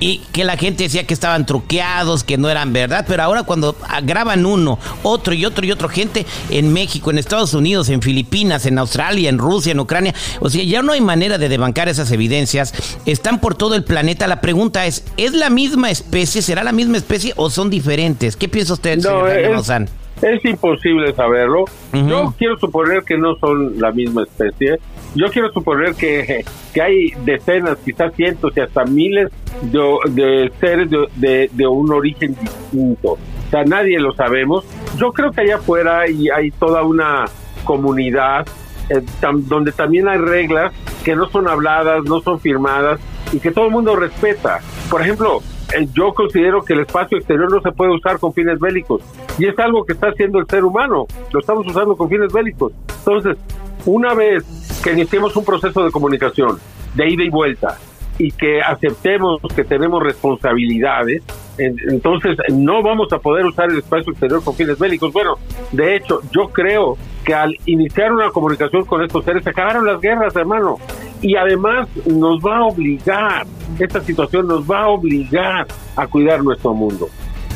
y 0.00 0.18
que 0.32 0.44
la 0.44 0.56
gente 0.56 0.84
decía 0.84 1.06
que 1.06 1.14
estaban 1.14 1.46
truqueados, 1.46 2.24
que 2.24 2.38
no 2.38 2.48
eran 2.48 2.72
verdad, 2.72 3.04
pero 3.08 3.22
ahora 3.22 3.42
cuando 3.42 3.76
graban 4.02 4.46
uno, 4.46 4.78
otro 5.02 5.34
y 5.34 5.44
otro 5.44 5.64
y 5.64 5.72
otro, 5.72 5.88
gente 5.88 6.26
en 6.50 6.72
México, 6.72 7.10
en 7.10 7.18
Estados 7.18 7.54
Unidos, 7.54 7.88
en 7.88 8.02
Filipinas, 8.02 8.66
en 8.66 8.78
Australia, 8.78 9.28
en 9.28 9.38
Rusia, 9.38 9.72
en 9.72 9.80
Ucrania, 9.80 10.14
o 10.40 10.50
sea, 10.50 10.62
ya 10.62 10.82
no 10.82 10.92
hay 10.92 11.00
manera 11.00 11.38
de 11.38 11.48
debancar 11.48 11.88
esas 11.88 12.10
evidencias, 12.12 12.74
están 13.06 13.40
por 13.40 13.54
todo 13.54 13.74
el 13.74 13.84
planeta. 13.84 14.26
La 14.26 14.40
pregunta 14.40 14.86
es, 14.86 15.04
¿es 15.16 15.32
la 15.32 15.50
misma 15.50 15.90
especie? 15.90 16.42
¿Será 16.42 16.62
la 16.62 16.72
misma 16.72 16.96
especie 16.96 17.32
o 17.36 17.50
son 17.50 17.70
diferentes? 17.70 18.36
¿Qué 18.36 18.48
piensa 18.48 18.74
usted, 18.74 19.00
señor 19.00 19.28
es, 19.30 19.68
es 20.22 20.44
imposible 20.44 21.12
saberlo. 21.14 21.64
Yo 21.92 22.34
quiero 22.36 22.58
suponer 22.58 23.02
que 23.04 23.16
no 23.16 23.36
son 23.36 23.78
la 23.80 23.92
misma 23.92 24.22
especie. 24.22 24.78
Yo 25.18 25.26
quiero 25.32 25.50
suponer 25.52 25.96
que, 25.96 26.44
que 26.72 26.80
hay 26.80 27.10
decenas, 27.24 27.76
quizás 27.84 28.14
cientos 28.14 28.56
y 28.56 28.60
hasta 28.60 28.84
miles 28.84 29.32
de, 29.62 30.52
seres 30.60 30.88
de, 31.16 31.50
de, 31.52 31.66
un 31.66 31.92
origen 31.92 32.36
distinto. 32.40 33.12
O 33.12 33.50
sea, 33.50 33.64
nadie 33.64 33.98
lo 33.98 34.12
sabemos. 34.12 34.64
Yo 34.96 35.12
creo 35.12 35.32
que 35.32 35.40
allá 35.40 35.56
afuera 35.56 36.00
hay, 36.00 36.28
hay 36.28 36.52
toda 36.52 36.84
una 36.84 37.24
comunidad 37.64 38.46
eh, 38.90 39.02
donde 39.48 39.72
también 39.72 40.06
hay 40.06 40.18
reglas 40.18 40.72
que 41.02 41.16
no 41.16 41.28
son 41.30 41.48
habladas, 41.48 42.04
no 42.04 42.20
son 42.20 42.38
firmadas, 42.38 43.00
y 43.32 43.40
que 43.40 43.50
todo 43.50 43.66
el 43.66 43.72
mundo 43.72 43.96
respeta. 43.96 44.60
Por 44.88 45.02
ejemplo, 45.02 45.40
eh, 45.76 45.88
yo 45.94 46.14
considero 46.14 46.62
que 46.62 46.74
el 46.74 46.80
espacio 46.80 47.18
exterior 47.18 47.50
no 47.50 47.60
se 47.60 47.72
puede 47.72 47.92
usar 47.92 48.20
con 48.20 48.32
fines 48.32 48.60
bélicos 48.60 49.02
y 49.36 49.46
es 49.46 49.58
algo 49.58 49.84
que 49.84 49.94
está 49.94 50.10
haciendo 50.10 50.38
el 50.38 50.46
ser 50.46 50.64
humano, 50.64 51.06
lo 51.32 51.40
estamos 51.40 51.66
usando 51.66 51.96
con 51.96 52.08
fines 52.08 52.32
bélicos. 52.32 52.72
Entonces, 53.00 53.36
una 53.84 54.14
vez 54.14 54.67
que 54.82 54.92
iniciemos 54.92 55.36
un 55.36 55.44
proceso 55.44 55.84
de 55.84 55.90
comunicación 55.90 56.58
de 56.94 57.08
ida 57.08 57.24
y 57.24 57.30
vuelta 57.30 57.78
y 58.18 58.32
que 58.32 58.60
aceptemos 58.60 59.40
que 59.54 59.64
tenemos 59.64 60.02
responsabilidades, 60.02 61.22
entonces 61.56 62.36
no 62.52 62.82
vamos 62.82 63.12
a 63.12 63.18
poder 63.18 63.46
usar 63.46 63.70
el 63.70 63.78
espacio 63.78 64.10
exterior 64.12 64.42
con 64.42 64.54
fines 64.54 64.78
bélicos. 64.78 65.12
Bueno, 65.12 65.36
de 65.72 65.96
hecho, 65.96 66.20
yo 66.32 66.48
creo 66.48 66.96
que 67.24 67.34
al 67.34 67.56
iniciar 67.66 68.12
una 68.12 68.30
comunicación 68.30 68.84
con 68.84 69.02
estos 69.02 69.24
seres 69.24 69.44
se 69.44 69.50
acabaron 69.50 69.86
las 69.86 70.00
guerras, 70.00 70.34
hermano. 70.34 70.76
Y 71.20 71.36
además 71.36 71.88
nos 72.06 72.40
va 72.40 72.58
a 72.58 72.64
obligar, 72.64 73.46
esta 73.78 74.00
situación 74.00 74.46
nos 74.46 74.68
va 74.68 74.82
a 74.82 74.88
obligar 74.88 75.66
a 75.96 76.06
cuidar 76.06 76.42
nuestro 76.42 76.74
mundo, 76.74 77.08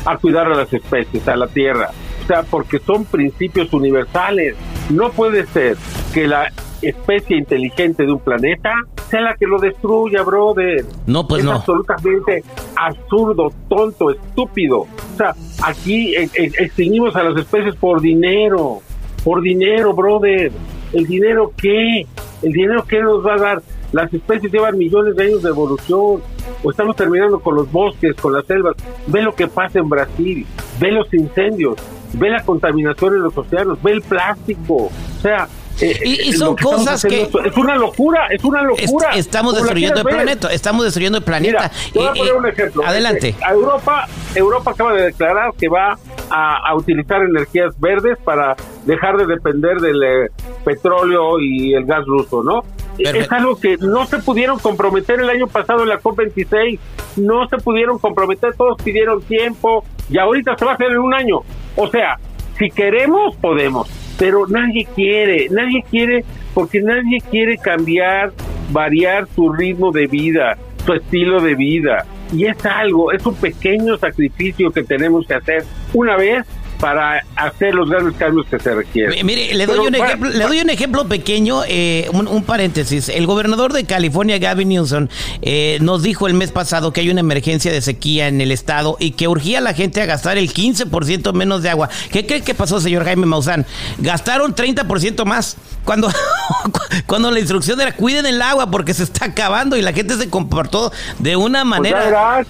a 0.05 0.17
cuidar 0.17 0.47
a 0.47 0.55
las 0.55 0.71
especies, 0.71 1.27
a 1.27 1.35
la 1.35 1.47
tierra. 1.47 1.89
O 2.23 2.27
sea, 2.27 2.43
porque 2.43 2.79
son 2.79 3.03
principios 3.05 3.73
universales. 3.73 4.55
No 4.89 5.11
puede 5.11 5.45
ser 5.45 5.77
que 6.13 6.27
la 6.27 6.51
especie 6.83 7.37
inteligente 7.37 8.05
de 8.05 8.11
un 8.11 8.19
planeta 8.19 8.73
sea 9.09 9.21
la 9.21 9.35
que 9.35 9.45
lo 9.45 9.59
destruya, 9.59 10.23
brother. 10.23 10.85
No, 11.05 11.27
pues 11.27 11.39
es 11.39 11.45
no. 11.45 11.53
absolutamente 11.53 12.43
absurdo, 12.75 13.51
tonto, 13.69 14.11
estúpido. 14.11 14.79
O 14.79 15.17
sea, 15.17 15.35
aquí 15.63 16.15
eh, 16.15 16.29
eh, 16.33 16.51
extinguimos 16.59 17.15
a 17.15 17.23
las 17.23 17.37
especies 17.37 17.75
por 17.75 18.01
dinero, 18.01 18.81
por 19.23 19.41
dinero, 19.41 19.93
brother. 19.93 20.51
¿El 20.93 21.05
dinero 21.05 21.51
qué? 21.57 22.05
¿El 22.41 22.51
dinero 22.51 22.83
qué 22.87 23.01
nos 23.01 23.25
va 23.25 23.35
a 23.35 23.37
dar? 23.37 23.61
Las 23.91 24.11
especies 24.11 24.51
llevan 24.51 24.77
millones 24.77 25.15
de 25.15 25.25
años 25.25 25.43
de 25.43 25.49
evolución. 25.49 26.21
O 26.63 26.71
estamos 26.71 26.95
terminando 26.95 27.39
con 27.39 27.55
los 27.55 27.71
bosques, 27.71 28.15
con 28.15 28.33
las 28.33 28.45
selvas. 28.45 28.75
Ve 29.07 29.21
lo 29.21 29.35
que 29.35 29.47
pasa 29.47 29.79
en 29.79 29.89
Brasil. 29.89 30.45
Ve 30.79 30.91
los 30.91 31.13
incendios. 31.13 31.75
Ve 32.13 32.29
la 32.29 32.43
contaminación 32.43 33.15
en 33.15 33.21
los 33.21 33.37
océanos. 33.37 33.81
Ve 33.83 33.91
el 33.91 34.01
plástico. 34.01 34.85
O 34.85 35.21
sea, 35.21 35.47
eh, 35.81 35.99
y, 36.05 36.29
eh, 36.29 36.33
son 36.33 36.55
cosas 36.55 37.03
que 37.03 37.23
Es 37.23 37.57
una 37.57 37.75
locura, 37.75 38.27
es 38.29 38.43
una 38.43 38.61
locura. 38.63 39.09
est- 39.09 39.17
estamos 39.17 39.55
destruyendo 39.55 39.97
el 39.99 40.03
ver. 40.03 40.13
planeta, 40.15 40.53
estamos 40.53 40.83
destruyendo 40.85 41.17
el 41.17 41.23
planeta. 41.23 41.71
Mira, 41.71 41.91
te 41.93 41.99
voy 41.99 42.07
a 42.07 42.13
poner 42.13 42.33
un 42.35 42.47
ejemplo. 42.47 42.85
Adelante. 42.85 43.35
Europa, 43.49 44.07
Europa 44.35 44.71
acaba 44.71 44.93
de 44.93 45.03
declarar 45.05 45.51
que 45.59 45.67
va 45.69 45.97
a, 46.29 46.57
a 46.69 46.75
utilizar 46.75 47.21
energías 47.23 47.79
verdes 47.79 48.17
para 48.23 48.55
dejar 48.85 49.17
de 49.17 49.25
depender 49.25 49.79
del 49.79 50.03
eh, 50.03 50.29
petróleo 50.63 51.39
y 51.39 51.73
el 51.73 51.85
gas 51.85 52.05
ruso, 52.05 52.43
¿no? 52.43 52.63
Perfecto. 52.95 53.19
Es 53.21 53.31
algo 53.31 53.59
que 53.59 53.77
no 53.77 54.05
se 54.05 54.19
pudieron 54.19 54.59
comprometer 54.59 55.19
el 55.19 55.29
año 55.29 55.47
pasado 55.47 55.81
en 55.81 55.89
la 55.89 55.99
COP26, 55.99 56.79
no 57.17 57.47
se 57.47 57.57
pudieron 57.57 57.97
comprometer, 57.97 58.53
todos 58.55 58.79
pidieron 58.83 59.21
tiempo 59.23 59.83
y 60.09 60.19
ahorita 60.19 60.55
se 60.57 60.63
va 60.65 60.71
a 60.71 60.73
hacer 60.75 60.91
en 60.91 60.99
un 60.99 61.13
año. 61.13 61.39
O 61.75 61.87
sea, 61.87 62.19
si 62.59 62.69
queremos, 62.69 63.35
podemos, 63.37 63.89
pero 64.23 64.47
nadie 64.47 64.87
quiere, 64.95 65.49
nadie 65.49 65.83
quiere 65.91 66.23
porque 66.53 66.81
nadie 66.81 67.19
quiere 67.29 67.57
cambiar, 67.57 68.31
variar 68.71 69.27
su 69.35 69.51
ritmo 69.51 69.91
de 69.91 70.07
vida, 70.07 70.57
su 70.85 70.93
estilo 70.93 71.41
de 71.41 71.55
vida. 71.55 72.05
Y 72.31 72.45
es 72.45 72.65
algo, 72.65 73.11
es 73.11 73.25
un 73.25 73.35
pequeño 73.35 73.97
sacrificio 73.97 74.71
que 74.71 74.81
tenemos 74.83 75.27
que 75.27 75.33
hacer 75.33 75.65
una 75.93 76.15
vez 76.15 76.45
para 76.83 77.23
hacer 77.37 77.73
los 77.73 77.89
grandes 77.89 78.13
cambios 78.17 78.45
que 78.47 78.59
se 78.59 78.73
requieren. 78.75 79.15
Mi- 79.15 79.23
Mire, 79.23 79.53
le 79.53 79.65
doy, 79.65 79.75
Pero 79.77 79.87
un 79.87 79.93
para- 79.93 80.05
ejemplo, 80.07 80.29
le 80.31 80.43
doy 80.43 80.59
un 80.59 80.69
ejemplo 80.69 81.07
pequeño, 81.07 81.61
eh, 81.65 82.09
un, 82.11 82.27
un 82.27 82.43
paréntesis. 82.43 83.07
El 83.07 83.25
gobernador 83.25 83.71
de 83.71 83.85
California, 83.85 84.37
Gavin 84.37 84.67
Newsom, 84.67 85.07
eh, 85.41 85.77
nos 85.79 86.03
dijo 86.03 86.27
el 86.27 86.33
mes 86.33 86.51
pasado 86.51 86.91
que 86.91 86.99
hay 86.99 87.09
una 87.09 87.21
emergencia 87.21 87.71
de 87.71 87.81
sequía 87.81 88.27
en 88.27 88.41
el 88.41 88.51
estado 88.51 88.97
y 88.99 89.11
que 89.11 89.29
urgía 89.29 89.59
a 89.59 89.61
la 89.61 89.73
gente 89.73 90.01
a 90.01 90.05
gastar 90.05 90.37
el 90.37 90.51
15% 90.53 91.31
menos 91.31 91.63
de 91.63 91.69
agua. 91.69 91.87
¿Qué 92.11 92.25
cree 92.25 92.41
que 92.41 92.53
pasó, 92.53 92.81
señor 92.81 93.05
Jaime 93.05 93.25
Maussan? 93.25 93.65
Gastaron 93.99 94.53
30% 94.53 95.23
más. 95.23 95.55
Cuando, 95.85 96.09
cuando 97.07 97.31
la 97.31 97.39
instrucción 97.39 97.79
era 97.79 97.93
cuiden 97.93 98.25
el 98.25 98.41
agua 98.41 98.69
porque 98.69 98.93
se 98.93 99.03
está 99.03 99.25
acabando 99.25 99.77
y 99.77 99.81
la 99.81 99.93
gente 99.93 100.15
se 100.17 100.29
comportó 100.29 100.91
de 101.19 101.37
una 101.37 101.59
Pues 101.61 101.69
manera... 101.69 101.99
ya 102.01 102.05
verás, 102.05 102.47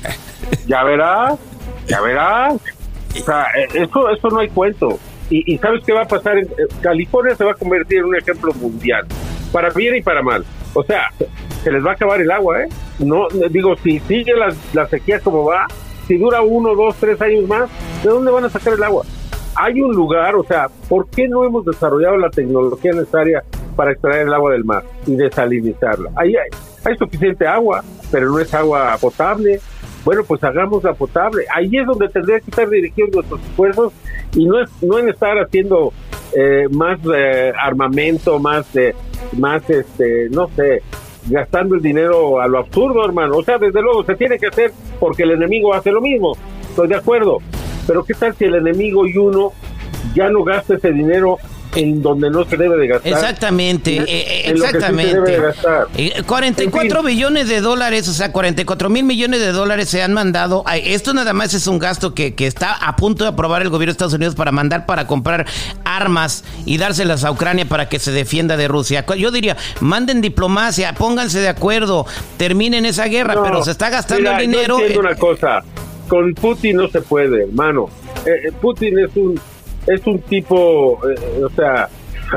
ya 0.67 0.83
verás, 0.83 1.33
ya 1.87 2.01
verás. 2.01 2.53
O 3.19 3.23
sea, 3.23 3.47
eh, 3.55 3.67
eso, 3.73 4.09
eso 4.09 4.29
no 4.29 4.39
hay 4.39 4.49
cuento. 4.49 4.99
Y, 5.29 5.53
y 5.53 5.57
¿sabes 5.57 5.83
qué 5.85 5.93
va 5.93 6.01
a 6.01 6.07
pasar? 6.07 6.37
Eh, 6.37 6.47
California 6.81 7.35
se 7.35 7.43
va 7.43 7.51
a 7.51 7.55
convertir 7.55 7.99
en 7.99 8.05
un 8.05 8.15
ejemplo 8.15 8.53
mundial, 8.53 9.05
para 9.51 9.69
bien 9.69 9.95
y 9.95 10.01
para 10.01 10.21
mal. 10.21 10.43
O 10.73 10.83
sea, 10.83 11.09
se 11.63 11.71
les 11.71 11.85
va 11.85 11.91
a 11.91 11.93
acabar 11.93 12.19
el 12.19 12.31
agua, 12.31 12.63
¿eh? 12.63 12.69
No, 12.99 13.27
digo, 13.49 13.75
si 13.77 13.99
sigue 14.01 14.35
la, 14.35 14.53
la 14.73 14.87
sequía 14.87 15.19
como 15.19 15.45
va, 15.45 15.67
si 16.07 16.17
dura 16.17 16.41
uno, 16.41 16.75
dos, 16.75 16.95
tres 16.99 17.21
años 17.21 17.47
más, 17.47 17.69
¿de 18.03 18.09
dónde 18.09 18.31
van 18.31 18.45
a 18.45 18.49
sacar 18.49 18.73
el 18.73 18.83
agua? 18.83 19.05
Hay 19.55 19.79
un 19.81 19.93
lugar, 19.93 20.35
o 20.35 20.43
sea, 20.43 20.67
¿por 20.89 21.07
qué 21.09 21.27
no 21.27 21.45
hemos 21.45 21.63
desarrollado 21.63 22.17
la 22.17 22.29
tecnología 22.29 22.91
necesaria 22.91 23.43
para 23.75 23.91
extraer 23.91 24.27
el 24.27 24.33
agua 24.33 24.51
del 24.51 24.65
mar 24.65 24.83
y 25.05 25.15
desalinizarla? 25.15 26.09
Ahí 26.15 26.35
hay, 26.35 26.49
hay 26.83 26.97
suficiente 26.97 27.47
agua, 27.47 27.83
pero 28.11 28.29
no 28.29 28.39
es 28.39 28.53
agua 28.53 28.97
potable. 28.99 29.59
Bueno, 30.05 30.23
pues 30.27 30.43
hagámosla 30.43 30.93
potable. 30.93 31.45
Ahí 31.53 31.77
es 31.77 31.85
donde 31.85 32.09
tendría 32.09 32.39
que 32.39 32.49
estar 32.49 32.69
dirigidos 32.69 33.11
nuestros 33.13 33.41
esfuerzos 33.41 33.93
y 34.35 34.45
no 34.45 34.61
es 34.61 34.69
no 34.81 34.99
en 34.99 35.09
estar 35.09 35.37
haciendo 35.37 35.93
eh, 36.35 36.67
más 36.71 36.99
eh, 37.13 37.53
armamento, 37.57 38.39
más 38.39 38.75
eh, 38.75 38.93
más 39.37 39.67
este, 39.69 40.29
no 40.29 40.49
sé, 40.55 40.81
gastando 41.29 41.75
el 41.75 41.81
dinero 41.81 42.41
a 42.41 42.47
lo 42.47 42.59
absurdo, 42.59 43.05
hermano. 43.05 43.37
O 43.37 43.43
sea, 43.43 43.57
desde 43.57 43.81
luego 43.81 44.03
se 44.03 44.15
tiene 44.15 44.37
que 44.37 44.47
hacer 44.47 44.71
porque 44.99 45.23
el 45.23 45.31
enemigo 45.31 45.73
hace 45.73 45.91
lo 45.91 46.01
mismo. 46.01 46.33
Estoy 46.61 46.87
de 46.87 46.95
acuerdo. 46.95 47.37
Pero 47.87 48.03
qué 48.03 48.13
tal 48.13 48.33
si 48.35 48.45
el 48.45 48.55
enemigo 48.55 49.05
y 49.05 49.17
uno 49.17 49.51
ya 50.15 50.29
no 50.29 50.43
gasta 50.43 50.75
ese 50.75 50.91
dinero 50.91 51.37
en 51.75 52.01
donde 52.01 52.29
no 52.29 52.45
se 52.45 52.55
debe 52.57 52.77
de 52.77 52.87
gastar. 52.87 53.11
Exactamente, 53.13 53.97
En- 53.97 54.03
eh, 54.03 54.05
eh, 54.09 54.41
en 54.49 54.59
lo 54.59 54.65
que 54.65 54.67
sí 54.67 54.71
se 54.71 54.77
exactamente. 54.77 55.13
debe 55.15 55.31
de 55.31 55.41
gastar. 55.41 55.87
Eh, 55.97 56.23
44 56.25 56.99
En 56.99 57.05
fin. 57.05 57.15
billones 57.15 57.47
de 57.47 57.61
dólares, 57.61 58.07
o 58.07 58.13
sea, 58.13 58.31
44 58.31 58.89
mil 58.89 59.03
millones 59.03 59.39
de 59.39 59.51
dólares 59.51 59.89
se 59.89 60.01
han 60.03 60.13
mandado. 60.13 60.63
Esto 60.73 61.13
nada 61.13 61.33
más 61.33 61.53
es 61.53 61.67
un 61.67 61.79
gasto 61.79 62.13
que, 62.13 62.35
que 62.35 62.47
está 62.47 62.73
a 62.73 62.95
punto 62.95 63.23
de 63.23 63.31
aprobar 63.31 63.61
el 63.61 63.69
gobierno 63.69 63.91
de 63.91 63.93
Estados 63.93 64.13
Unidos 64.13 64.35
para 64.35 64.51
mandar 64.51 64.85
para 64.85 65.07
comprar 65.07 65.45
armas 65.85 66.43
y 66.65 66.77
dárselas 66.77 67.23
a 67.23 67.31
Ucrania 67.31 67.65
para 67.65 67.89
que 67.89 67.99
se 67.99 68.11
defienda 68.11 68.57
de 68.57 68.67
Rusia. 68.67 69.05
Yo 69.17 69.31
diría, 69.31 69.57
manden 69.79 70.21
diplomacia, 70.21 70.93
pónganse 70.93 71.39
de 71.39 71.49
acuerdo, 71.49 72.05
terminen 72.37 72.85
esa 72.85 73.05
guerra, 73.05 73.35
No, 73.35 73.43
pero 73.43 73.63
se 73.63 73.71
está 73.71 73.89
gastando 73.89 74.29
mira, 74.31 74.37
el 74.41 74.47
dinero. 74.51 74.77
Yo 74.79 74.85
entiendo 74.85 75.07
eh, 75.09 75.11
una 75.11 75.15
cosa, 75.19 75.63
con 76.07 76.33
Putin 76.33 76.77
no 76.77 76.87
se 76.89 77.01
puede, 77.01 77.43
hermano. 77.43 77.89
Eh, 78.25 78.29
eh, 78.47 78.51
Putin 78.61 78.99
es 78.99 79.09
un 79.15 79.39
es 79.87 80.05
un 80.05 80.19
tipo, 80.19 80.99
eh, 81.07 81.43
o 81.43 81.49
sea, 81.49 81.89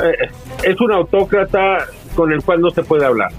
eh, 0.02 0.28
es 0.62 0.80
un 0.80 0.92
autócrata 0.92 1.86
con 2.14 2.32
el 2.32 2.42
cual 2.42 2.60
no 2.60 2.70
se 2.70 2.82
puede 2.82 3.04
hablar. 3.04 3.30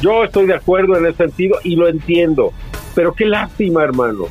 Yo 0.00 0.24
estoy 0.24 0.46
de 0.46 0.54
acuerdo 0.54 0.96
en 0.96 1.06
ese 1.06 1.18
sentido 1.18 1.58
y 1.62 1.76
lo 1.76 1.88
entiendo, 1.88 2.52
pero 2.94 3.12
qué 3.12 3.26
lástima, 3.26 3.82
hermano. 3.82 4.26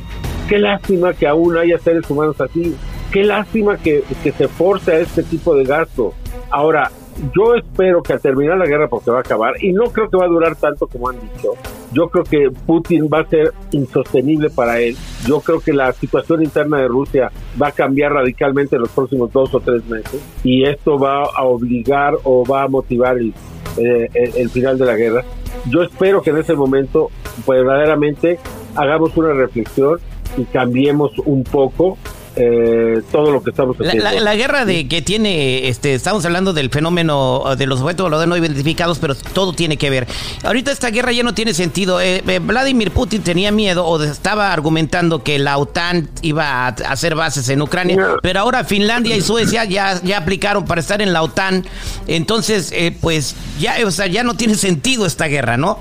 Qué 0.48 0.58
lástima 0.58 1.12
que 1.14 1.28
aún 1.28 1.56
haya 1.56 1.78
seres 1.78 2.10
humanos 2.10 2.40
así. 2.40 2.74
Qué 3.12 3.24
lástima 3.24 3.76
que, 3.76 4.02
que 4.22 4.32
se 4.32 4.48
force 4.48 4.92
a 4.92 4.98
este 4.98 5.22
tipo 5.22 5.54
de 5.54 5.64
gasto. 5.64 6.12
Ahora, 6.50 6.90
yo 7.34 7.54
espero 7.54 8.02
que 8.02 8.12
al 8.12 8.20
terminar 8.20 8.58
la 8.58 8.66
guerra, 8.66 8.88
porque 8.88 9.10
va 9.10 9.18
a 9.18 9.20
acabar, 9.20 9.62
y 9.62 9.72
no 9.72 9.84
creo 9.90 10.08
que 10.08 10.16
va 10.16 10.24
a 10.24 10.28
durar 10.28 10.56
tanto 10.56 10.86
como 10.86 11.08
han 11.08 11.16
dicho, 11.20 11.54
yo 11.92 12.08
creo 12.08 12.24
que 12.24 12.50
Putin 12.66 13.08
va 13.12 13.20
a 13.20 13.26
ser 13.26 13.52
insostenible 13.72 14.50
para 14.50 14.80
él. 14.80 14.96
Yo 15.26 15.40
creo 15.40 15.60
que 15.60 15.72
la 15.72 15.92
situación 15.92 16.42
interna 16.42 16.78
de 16.78 16.88
Rusia 16.88 17.30
va 17.60 17.68
a 17.68 17.72
cambiar 17.72 18.12
radicalmente 18.12 18.76
en 18.76 18.82
los 18.82 18.90
próximos 18.90 19.32
dos 19.32 19.54
o 19.54 19.60
tres 19.60 19.84
meses, 19.86 20.20
y 20.44 20.64
esto 20.64 20.98
va 20.98 21.24
a 21.24 21.44
obligar 21.44 22.14
o 22.24 22.44
va 22.44 22.62
a 22.62 22.68
motivar 22.68 23.18
el, 23.18 23.34
eh, 23.76 24.08
el, 24.14 24.50
final 24.50 24.78
de 24.78 24.86
la 24.86 24.96
guerra. 24.96 25.24
Yo 25.68 25.82
espero 25.82 26.22
que 26.22 26.30
en 26.30 26.38
ese 26.38 26.54
momento 26.54 27.10
verdaderamente 27.46 28.38
hagamos 28.74 29.16
una 29.16 29.32
reflexión 29.32 29.98
y 30.36 30.44
cambiemos 30.44 31.12
un 31.24 31.44
poco 31.44 31.98
eh, 32.36 33.02
todo 33.10 33.30
lo 33.32 33.42
que 33.42 33.50
estamos 33.50 33.76
haciendo. 33.76 34.04
la- 34.04 34.20
la 34.20 34.34
guerra 34.36 34.64
de 34.64 34.86
que 34.88 35.02
tiene, 35.02 35.68
este, 35.68 35.94
estamos 35.94 36.24
hablando 36.24 36.52
del 36.52 36.70
fenómeno 36.70 37.42
uh, 37.42 37.56
de 37.56 37.66
los 37.66 37.80
objetos 37.80 38.04
voladores 38.04 38.28
no 38.28 38.36
identificados, 38.36 38.98
pero 38.98 39.14
todo 39.14 39.52
tiene 39.52 39.76
que 39.76 39.90
ver. 39.90 40.06
Ahorita 40.44 40.70
esta 40.70 40.90
guerra 40.90 41.12
ya 41.12 41.22
no 41.22 41.34
tiene 41.34 41.54
sentido. 41.54 42.00
Eh, 42.00 42.22
eh, 42.26 42.38
Vladimir 42.38 42.90
Putin 42.92 43.22
tenía 43.22 43.50
miedo 43.50 43.84
o 43.86 44.02
estaba 44.02 44.52
argumentando 44.52 45.22
que 45.22 45.38
la 45.38 45.58
OTAN 45.58 46.08
iba 46.22 46.66
a 46.66 46.68
hacer 46.68 47.14
bases 47.14 47.48
en 47.48 47.62
Ucrania, 47.62 47.96
No. 47.96 48.16
pero 48.22 48.40
ahora 48.40 48.64
Finlandia 48.64 49.16
y 49.16 49.20
Suecia 49.22 49.64
ya, 49.64 50.00
ya 50.02 50.18
aplicaron 50.18 50.64
para 50.64 50.80
estar 50.80 51.02
en 51.02 51.12
la 51.12 51.22
OTAN. 51.22 51.64
Entonces, 52.06 52.72
eh, 52.72 52.96
pues 53.00 53.34
ya, 53.58 53.74
o 53.84 53.90
sea, 53.90 54.06
ya 54.06 54.22
no 54.22 54.34
tiene 54.34 54.54
sentido 54.54 55.06
esta 55.06 55.26
guerra, 55.26 55.56
¿no? 55.56 55.78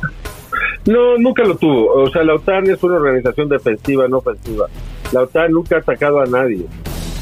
No, 0.85 1.17
nunca 1.17 1.43
lo 1.43 1.55
tuvo. 1.57 1.91
O 2.03 2.09
sea, 2.09 2.23
la 2.23 2.35
OTAN 2.35 2.69
es 2.69 2.81
una 2.81 2.95
organización 2.95 3.49
defensiva, 3.49 4.07
no 4.07 4.17
ofensiva. 4.17 4.65
La 5.11 5.23
OTAN 5.23 5.51
nunca 5.51 5.77
ha 5.77 5.79
atacado 5.79 6.19
a 6.19 6.25
nadie. 6.25 6.65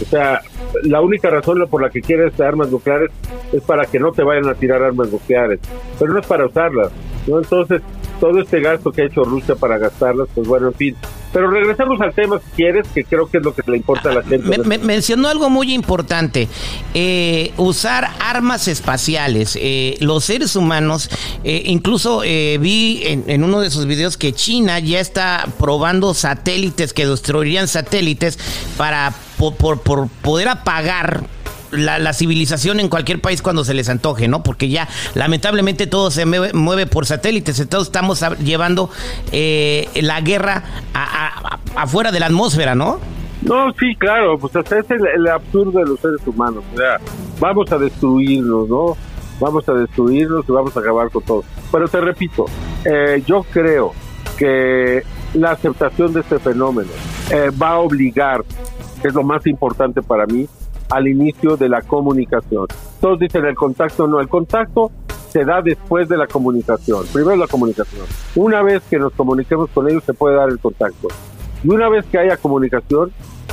O 0.02 0.06
sea, 0.06 0.42
la 0.84 1.02
única 1.02 1.30
razón 1.30 1.66
por 1.70 1.82
la 1.82 1.90
que 1.90 2.02
quieres 2.02 2.40
armas 2.40 2.70
nucleares 2.70 3.12
es 3.52 3.64
para 3.64 3.86
que 3.86 4.00
no 4.00 4.12
te 4.12 4.24
vayan 4.24 4.48
a 4.48 4.54
tirar 4.54 4.84
armas 4.84 5.12
nucleares, 5.12 5.60
pero 5.98 6.14
no 6.14 6.20
es 6.20 6.28
para 6.28 6.46
usarlas. 6.46 6.92
¿no? 7.26 7.40
Entonces, 7.40 7.82
todo 8.20 8.40
este 8.40 8.62
gasto 8.62 8.92
que 8.92 9.04
ha 9.04 9.06
hecho 9.06 9.24
Rusia 9.24 9.56
para 9.56 9.78
gastarlas, 9.78 10.28
pues 10.34 10.48
bueno, 10.48 10.68
en 10.68 10.74
fin. 10.74 10.96
Pero 11.38 11.52
regresamos 11.52 12.02
al 12.02 12.16
tema 12.16 12.40
si 12.40 12.50
quieres, 12.56 12.88
que 12.88 13.04
creo 13.04 13.28
que 13.28 13.38
es 13.38 13.44
lo 13.44 13.54
que 13.54 13.62
le 13.70 13.78
importa 13.78 14.10
a 14.10 14.16
la 14.16 14.24
gente. 14.24 14.58
Me, 14.64 14.80
mencionó 14.80 15.28
algo 15.28 15.52
muy 15.52 15.72
importante, 15.72 16.48
eh, 16.96 17.52
usar 17.58 18.10
armas 18.20 18.68
espaciales. 18.68 19.56
Eh, 19.62 19.98
los 20.00 20.26
seres 20.26 20.56
humanos, 20.56 21.12
eh, 21.44 21.62
incluso 21.66 22.22
vi 22.22 23.04
en, 23.04 23.44
uno 23.44 23.60
de 23.60 23.70
sus 23.70 23.86
videos 23.86 24.18
que 24.18 24.34
China 24.34 24.80
ya 24.80 25.00
está 25.00 25.48
probando 25.60 26.16
satélites 26.16 26.92
que 26.92 27.06
destruirían 27.06 27.68
satélites 27.68 28.40
para 28.76 29.14
por 29.38 29.78
poder 29.78 30.48
apagar 30.48 31.24
la, 31.72 32.14
civilización 32.14 32.80
en 32.80 32.90
cualquier 32.90 33.22
país 33.22 33.42
cuando 33.42 33.64
se 33.64 33.74
les 33.74 33.90
antoje, 33.90 34.28
¿no? 34.28 34.44
Porque 34.44 34.70
ya 34.70 34.88
lamentablemente 35.14 35.88
todo 35.88 36.12
se 36.12 36.26
mueve, 36.26 36.88
por 36.88 37.06
satélites, 37.06 37.60
entonces 37.60 37.88
estamos 37.88 38.24
llevando 38.44 38.90
eh, 39.32 39.90
la 40.02 40.22
guerra 40.22 40.64
afuera 41.76 42.12
de 42.12 42.20
la 42.20 42.28
atmósfera, 42.28 42.76
¿no? 42.76 43.00
No, 43.42 43.72
sí, 43.80 43.96
claro, 43.98 44.38
pues 44.40 44.56
ese 44.56 44.80
es 44.80 44.86
el, 44.90 45.28
absurdo 45.28 45.80
de 45.80 45.86
los 45.86 46.00
seres 46.00 46.26
humanos, 46.26 46.64
o 46.74 46.78
sea, 46.78 46.98
vamos 47.40 47.72
a 47.72 47.78
destruirnos, 47.78 48.68
¿no? 48.68 48.98
Vamos 49.40 49.70
a 49.70 49.74
destruirnos 49.74 50.46
y 50.50 50.52
vamos 50.52 50.76
a 50.76 50.80
acabar 50.80 51.12
con 51.12 51.24
todo. 51.24 51.44
Pero 51.72 51.88
te 51.88 52.02
repito, 52.02 52.46
eh, 52.84 53.22
yo 53.26 53.44
creo 53.44 53.94
que 54.38 55.04
la 55.36 55.52
aceptación 55.52 56.14
de 56.14 56.22
este 56.22 56.40
fenómeno 56.40 56.90
eh, 57.32 57.52
va 57.62 57.70
a 57.70 57.78
obligar, 57.78 58.44
que 59.02 59.10
es 59.10 59.14
lo 59.14 59.24
más 59.24 59.46
importante 59.46 60.02
para 60.02 60.26
mí, 60.26 60.48
al 60.90 61.08
inicio 61.08 61.58
de 61.58 61.70
la 61.70 61.82
comunicación. 61.82 62.68
Todos 63.00 63.20
dicen 63.20 63.46
el 63.46 63.56
contacto, 63.56 64.08
no, 64.08 64.20
el 64.20 64.28
contacto 64.28 64.92
se 65.30 65.44
da 65.44 65.62
después 65.62 66.08
de 66.10 66.18
la 66.18 66.28
comunicación. 66.28 67.06
Primero 67.14 67.36
la 67.36 67.48
comunicación. 67.48 68.06
Una 68.36 68.62
vez 68.64 68.84
que 68.90 68.98
nos 68.98 69.14
comuniquemos 69.14 69.70
con 69.72 69.90
ellos 69.90 70.04
se 70.04 70.14
puede 70.14 70.36
dar 70.36 70.50
el 70.50 70.60
contacto. 70.60 71.10
Y 71.64 71.70
una 71.70 71.90
vez 71.90 72.06
que 72.06 72.18
haya 72.18 72.38
comunicación, 72.38 73.12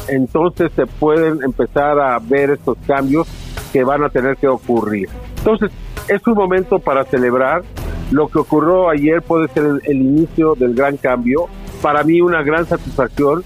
entonces 0.08 0.70
se 0.76 0.86
pueden 0.86 1.42
empezar 1.42 1.98
a 1.98 2.18
ver 2.18 2.50
estos 2.50 2.76
cambios 2.86 3.26
que 3.72 3.82
van 3.84 4.04
a 4.04 4.08
tener 4.08 4.36
que 4.36 4.46
ocurrir. 4.46 5.08
Entonces, 5.38 5.70
es 6.08 6.24
un 6.26 6.34
momento 6.34 6.78
para 6.78 7.04
celebrar. 7.04 7.62
Lo 8.10 8.28
que 8.28 8.38
ocurrió 8.38 8.90
ayer 8.90 9.22
puede 9.22 9.48
ser 9.48 9.64
el, 9.64 9.80
el 9.84 9.96
inicio 9.96 10.54
del 10.54 10.74
gran 10.74 10.96
cambio. 10.96 11.46
Para 11.82 12.04
mí 12.04 12.20
una 12.20 12.42
gran 12.42 12.66
satisfacción 12.66 13.42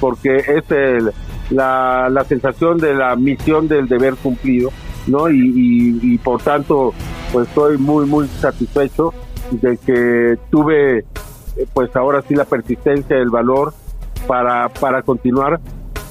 porque 0.00 0.36
es 0.36 0.70
el, 0.70 1.12
la, 1.50 2.08
la 2.10 2.24
sensación 2.24 2.78
de 2.78 2.94
la 2.94 3.16
misión 3.16 3.68
del 3.68 3.88
deber 3.88 4.14
cumplido, 4.16 4.70
¿no? 5.06 5.30
Y, 5.30 6.18
por 6.22 6.42
tanto, 6.42 6.92
pues 7.32 7.48
estoy 7.48 7.78
muy, 7.78 8.06
muy 8.06 8.28
satisfecho 8.28 9.12
de 9.50 9.78
que 9.78 10.38
tuve, 10.50 11.04
pues 11.72 11.94
ahora 11.94 12.22
sí, 12.26 12.34
la 12.34 12.44
persistencia, 12.44 13.16
el 13.16 13.30
valor 13.30 13.72
para, 14.26 14.68
para 14.68 15.02
continuar 15.02 15.60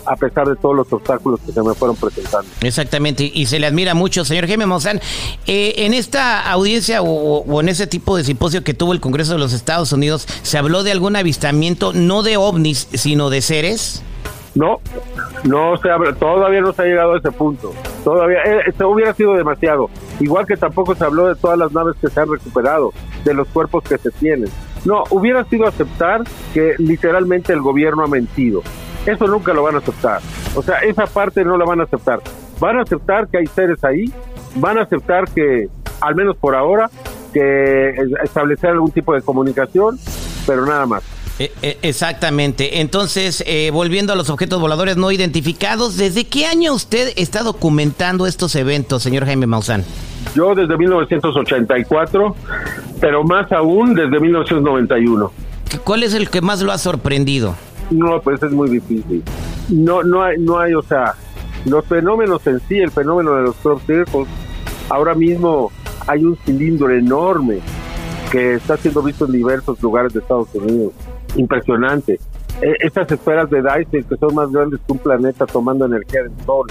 a 0.08 0.16
pesar 0.16 0.48
de 0.48 0.56
todos 0.56 0.76
los 0.76 0.94
obstáculos 0.94 1.40
que 1.44 1.52
se 1.52 1.64
me 1.64 1.74
fueron 1.74 1.96
presentando. 1.96 2.48
Exactamente, 2.62 3.30
y 3.34 3.48
se 3.48 3.60
le 3.60 3.66
admira 3.66 3.96
mucho, 3.96 4.24
señor 4.24 4.46
Jaime 4.46 4.68
Mozán. 4.68 5.02
Eh, 5.48 5.74
en 5.78 5.96
esta 5.96 6.48
audiencia 6.52 7.02
o, 7.02 7.40
o, 7.40 7.62
en 7.62 7.70
ese 7.70 7.88
tipo 7.88 8.16
de 8.16 8.24
simposio 8.24 8.64
que 8.64 8.76
tuvo 8.76 8.94
el 8.94 9.00
Congreso 9.00 9.34
de 9.34 9.40
los 9.40 9.52
Estados 9.52 9.92
Unidos, 9.92 10.28
¿se 10.44 10.60
habló 10.60 10.84
de 10.84 10.92
algún 10.92 11.16
avistamiento, 11.16 11.92
no 11.92 12.22
de 12.22 12.38
ovnis, 12.38 12.88
sino 12.94 13.32
de 13.32 13.42
seres? 13.42 14.04
No, 14.56 14.80
no 15.44 15.76
se 15.78 15.92
abre, 15.92 16.14
todavía 16.14 16.62
no 16.62 16.72
se 16.72 16.82
ha 16.82 16.86
llegado 16.86 17.14
a 17.14 17.18
ese 17.18 17.32
punto. 17.32 17.74
Todavía, 18.04 18.40
eh, 18.44 18.84
hubiera 18.86 19.14
sido 19.14 19.34
demasiado. 19.34 19.90
Igual 20.20 20.48
que 20.48 20.56
tampoco 20.56 20.96
se 20.96 21.04
habló 21.04 21.28
de 21.28 21.36
todas 21.36 21.58
las 21.58 21.74
naves 21.74 21.96
que 22.00 22.08
se 22.08 22.20
han 22.22 22.32
recuperado, 22.32 22.94
de 23.26 23.34
los 23.34 23.48
cuerpos 23.50 23.84
que 23.84 23.98
se 23.98 24.12
tienen. 24.12 24.50
No, 24.86 25.04
hubiera 25.10 25.44
sido 25.46 25.68
aceptar 25.68 26.24
que 26.54 26.76
literalmente 26.78 27.52
el 27.52 27.62
gobierno 27.62 28.04
ha 28.04 28.08
mentido. 28.08 28.62
Eso 29.06 29.28
nunca 29.28 29.54
lo 29.54 29.64
van 29.64 29.76
a 29.76 29.80
aceptar. 29.80 30.22
O 30.56 30.62
sea, 30.62 30.80
esa 30.80 31.06
parte 31.06 31.44
no 31.44 31.58
la 31.58 31.66
van 31.66 31.82
a 31.82 31.84
aceptar. 31.84 32.22
Van 32.60 32.78
a 32.78 32.84
aceptar 32.84 33.28
que 33.28 33.40
hay 33.40 33.48
seres 33.48 33.84
ahí, 33.84 34.06
van 34.56 34.78
a 34.78 34.84
aceptar 34.84 35.26
que, 35.30 35.68
al 36.00 36.16
menos 36.16 36.38
por 36.38 36.56
ahora, 36.56 36.90
que 37.34 37.94
establecer 38.24 38.70
algún 38.70 38.92
tipo 38.92 39.14
de 39.14 39.22
comunicación, 39.22 39.98
pero 40.48 40.66
nada 40.66 40.86
más. 40.86 41.15
Eh, 41.38 41.52
eh, 41.62 41.78
exactamente. 41.82 42.80
Entonces, 42.80 43.44
eh, 43.46 43.70
volviendo 43.72 44.14
a 44.14 44.16
los 44.16 44.30
objetos 44.30 44.62
voladores 44.62 44.96
no 44.96 45.12
identificados, 45.12 45.98
¿desde 45.98 46.26
qué 46.26 46.46
año 46.46 46.74
usted 46.74 47.12
está 47.18 47.44
documentando 47.44 48.26
estos 48.26 48.56
eventos, 48.56 49.04
señor 49.04 49.26
Jaime 49.26 49.46
Maussan? 49.46 49.84
Yo 50.34 50.56
desde 50.56 50.78
1984, 50.78 52.36
pero 53.02 53.24
más 53.24 53.52
aún 53.52 53.96
desde 53.96 54.20
1991. 54.20 55.32
¿Cuál 55.84 56.04
es 56.04 56.14
el 56.14 56.30
que 56.30 56.40
más 56.40 56.62
lo 56.62 56.72
ha 56.72 56.78
sorprendido? 56.78 57.56
No, 57.92 58.22
pues 58.22 58.42
es 58.42 58.52
muy 58.52 58.70
difícil. 58.70 59.22
No, 59.70 60.04
no 60.04 60.24
hay, 60.24 60.38
no 60.40 60.58
hay, 60.58 60.74
o 60.74 60.82
sea, 60.82 61.16
los 61.66 61.86
fenómenos 61.86 62.48
en 62.48 62.62
sí, 62.68 62.78
el 62.78 62.92
fenómeno 62.92 63.36
de 63.36 63.44
los 63.44 63.56
crop 63.58 63.82
circles, 63.86 64.28
ahora 64.90 65.14
mismo 65.14 65.72
hay 66.08 66.24
un 66.24 66.38
cilindro 66.46 66.90
enorme 66.92 67.60
que 68.32 68.54
está 68.54 68.78
siendo 68.78 69.02
visto 69.02 69.26
en 69.26 69.34
diversos 69.34 69.82
lugares 69.82 70.14
de 70.14 70.20
Estados 70.20 70.48
Unidos 70.54 70.94
impresionante. 71.36 72.20
E, 72.62 72.74
estas 72.80 73.12
esferas 73.12 73.50
de 73.50 73.62
Dyson 73.62 74.04
que 74.04 74.18
son 74.18 74.36
más 74.36 74.52
grandes 74.52 74.80
que 74.86 74.92
un 74.92 75.00
planeta 75.00 75.46
tomando 75.46 75.86
energía 75.86 76.24
del 76.24 76.46
Sol. 76.46 76.68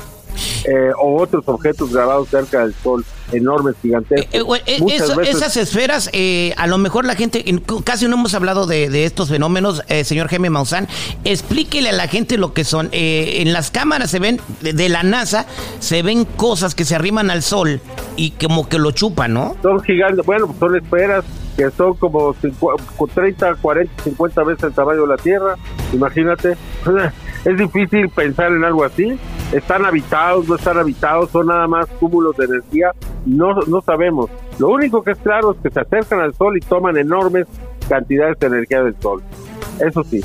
Eh, 0.64 0.90
o 0.98 1.20
otros 1.20 1.44
objetos 1.46 1.92
grabados 1.92 2.28
cerca 2.30 2.60
del 2.60 2.74
Sol, 2.74 3.04
enormes, 3.32 3.76
gigantescos. 3.82 4.58
Eh, 4.58 4.62
eh, 4.66 5.26
esas 5.28 5.56
esferas, 5.58 6.10
a 6.56 6.66
lo 6.66 6.78
mejor 6.78 7.04
la 7.04 7.14
gente, 7.14 7.44
casi 7.84 8.08
no 8.08 8.16
hemos 8.16 8.34
hablado 8.34 8.66
de, 8.66 9.04
estos 9.04 9.28
fenómenos, 9.28 9.82
señor 10.04 10.28
Jaime 10.28 10.50
Maussan, 10.50 10.88
explíquele 11.24 11.90
a 11.90 11.92
la 11.92 12.08
gente 12.08 12.38
lo 12.38 12.54
que 12.54 12.64
son. 12.64 12.88
en 12.92 13.52
las 13.52 13.70
cámaras 13.70 14.10
se 14.10 14.18
ven, 14.18 14.40
de, 14.60 14.88
la 14.88 15.02
NASA, 15.02 15.46
se 15.80 16.02
ven 16.02 16.24
cosas 16.24 16.74
que 16.74 16.84
se 16.84 16.94
arriman 16.94 17.30
al 17.30 17.42
Sol 17.42 17.80
y 18.16 18.30
como 18.30 18.68
que 18.68 18.78
lo 18.78 18.90
chupan, 18.90 19.34
¿no? 19.34 19.56
Son 19.62 19.80
gigantes, 19.82 20.24
bueno, 20.24 20.54
son 20.58 20.76
esferas 20.76 21.24
que 21.56 21.70
son 21.70 21.94
como 21.94 22.34
30, 23.14 23.54
40, 23.56 24.02
50 24.02 24.44
veces 24.44 24.64
el 24.64 24.72
tamaño 24.72 25.02
de 25.02 25.08
la 25.08 25.16
Tierra. 25.16 25.54
Imagínate, 25.92 26.56
es 27.44 27.56
difícil 27.56 28.08
pensar 28.08 28.52
en 28.52 28.64
algo 28.64 28.84
así. 28.84 29.18
Están 29.52 29.84
habitados, 29.84 30.48
no 30.48 30.56
están 30.56 30.78
habitados, 30.78 31.30
son 31.30 31.46
nada 31.46 31.66
más 31.68 31.86
cúmulos 32.00 32.36
de 32.36 32.46
energía. 32.46 32.90
No, 33.24 33.54
no 33.66 33.80
sabemos. 33.82 34.30
Lo 34.58 34.68
único 34.68 35.02
que 35.02 35.12
es 35.12 35.18
claro 35.18 35.52
es 35.52 35.58
que 35.62 35.70
se 35.70 35.80
acercan 35.80 36.20
al 36.20 36.34
Sol 36.34 36.56
y 36.56 36.60
toman 36.60 36.96
enormes 36.96 37.46
cantidades 37.88 38.38
de 38.40 38.46
energía 38.46 38.82
del 38.82 38.96
Sol. 39.00 39.22
Eso 39.78 40.02
sí. 40.04 40.20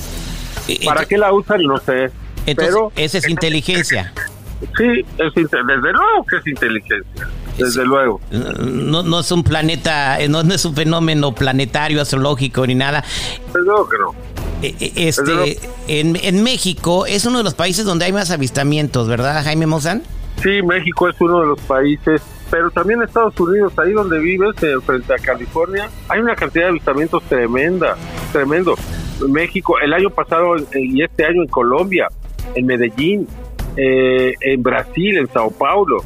¿Para 0.85 1.05
qué 1.05 1.17
la 1.17 1.33
usan? 1.33 1.61
No 1.63 1.77
sé. 1.77 2.11
pero 2.55 2.91
esa 2.95 3.17
es 3.19 3.29
inteligencia. 3.29 4.13
Sí, 4.77 5.05
es, 5.17 5.33
desde 5.33 5.93
luego 5.93 6.25
que 6.29 6.37
es 6.37 6.47
inteligencia 6.47 7.27
desde 7.59 7.85
luego. 7.85 8.21
No, 8.31 9.03
no 9.03 9.19
es 9.19 9.31
un 9.31 9.43
planeta, 9.43 10.19
eh, 10.19 10.29
no, 10.29 10.41
es 10.41 10.65
un 10.65 10.75
fenómeno 10.75 11.33
planetario, 11.33 12.01
astrológico 12.01 12.65
ni 12.65 12.75
nada. 12.75 13.03
Desde 13.47 13.61
luego 13.61 13.89
que 13.89 13.97
no. 13.97 14.15
Eh, 14.61 14.75
eh, 14.79 14.91
este, 14.95 15.59
en, 15.87 16.17
en, 16.21 16.43
México 16.43 17.05
es 17.05 17.25
uno 17.25 17.37
de 17.37 17.43
los 17.45 17.53
países 17.53 17.85
donde 17.85 18.05
hay 18.05 18.11
más 18.11 18.29
avistamientos, 18.31 19.07
¿verdad, 19.07 19.43
Jaime 19.43 19.67
Mozán? 19.67 20.03
Sí, 20.41 20.61
México 20.61 21.07
es 21.07 21.15
uno 21.19 21.41
de 21.41 21.47
los 21.47 21.59
países, 21.61 22.21
pero 22.49 22.69
también 22.71 23.01
Estados 23.01 23.39
Unidos, 23.39 23.73
ahí 23.77 23.93
donde 23.93 24.19
vives, 24.19 24.55
frente 24.85 25.13
a 25.13 25.17
California, 25.17 25.89
hay 26.07 26.19
una 26.19 26.35
cantidad 26.35 26.65
de 26.65 26.69
avistamientos 26.71 27.23
tremenda, 27.23 27.95
tremendo. 28.31 28.75
México, 29.27 29.79
el 29.79 29.93
año 29.93 30.09
pasado 30.09 30.55
y 30.73 31.03
este 31.03 31.25
año 31.25 31.41
en 31.41 31.49
Colombia, 31.49 32.07
en 32.55 32.65
Medellín, 32.65 33.27
en 33.75 34.63
Brasil, 34.63 35.17
en 35.17 35.27
Sao 35.27 35.51
Paulo, 35.51 36.03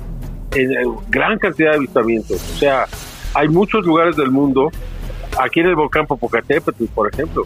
en 0.55 0.71
gran 1.09 1.39
cantidad 1.39 1.71
de 1.71 1.77
avistamientos. 1.77 2.41
O 2.55 2.57
sea, 2.57 2.85
hay 3.33 3.47
muchos 3.47 3.85
lugares 3.85 4.15
del 4.15 4.31
mundo, 4.31 4.71
aquí 5.39 5.59
en 5.59 5.67
el 5.67 5.75
volcán 5.75 6.05
Popocatépetl, 6.05 6.85
por 6.93 7.11
ejemplo, 7.11 7.43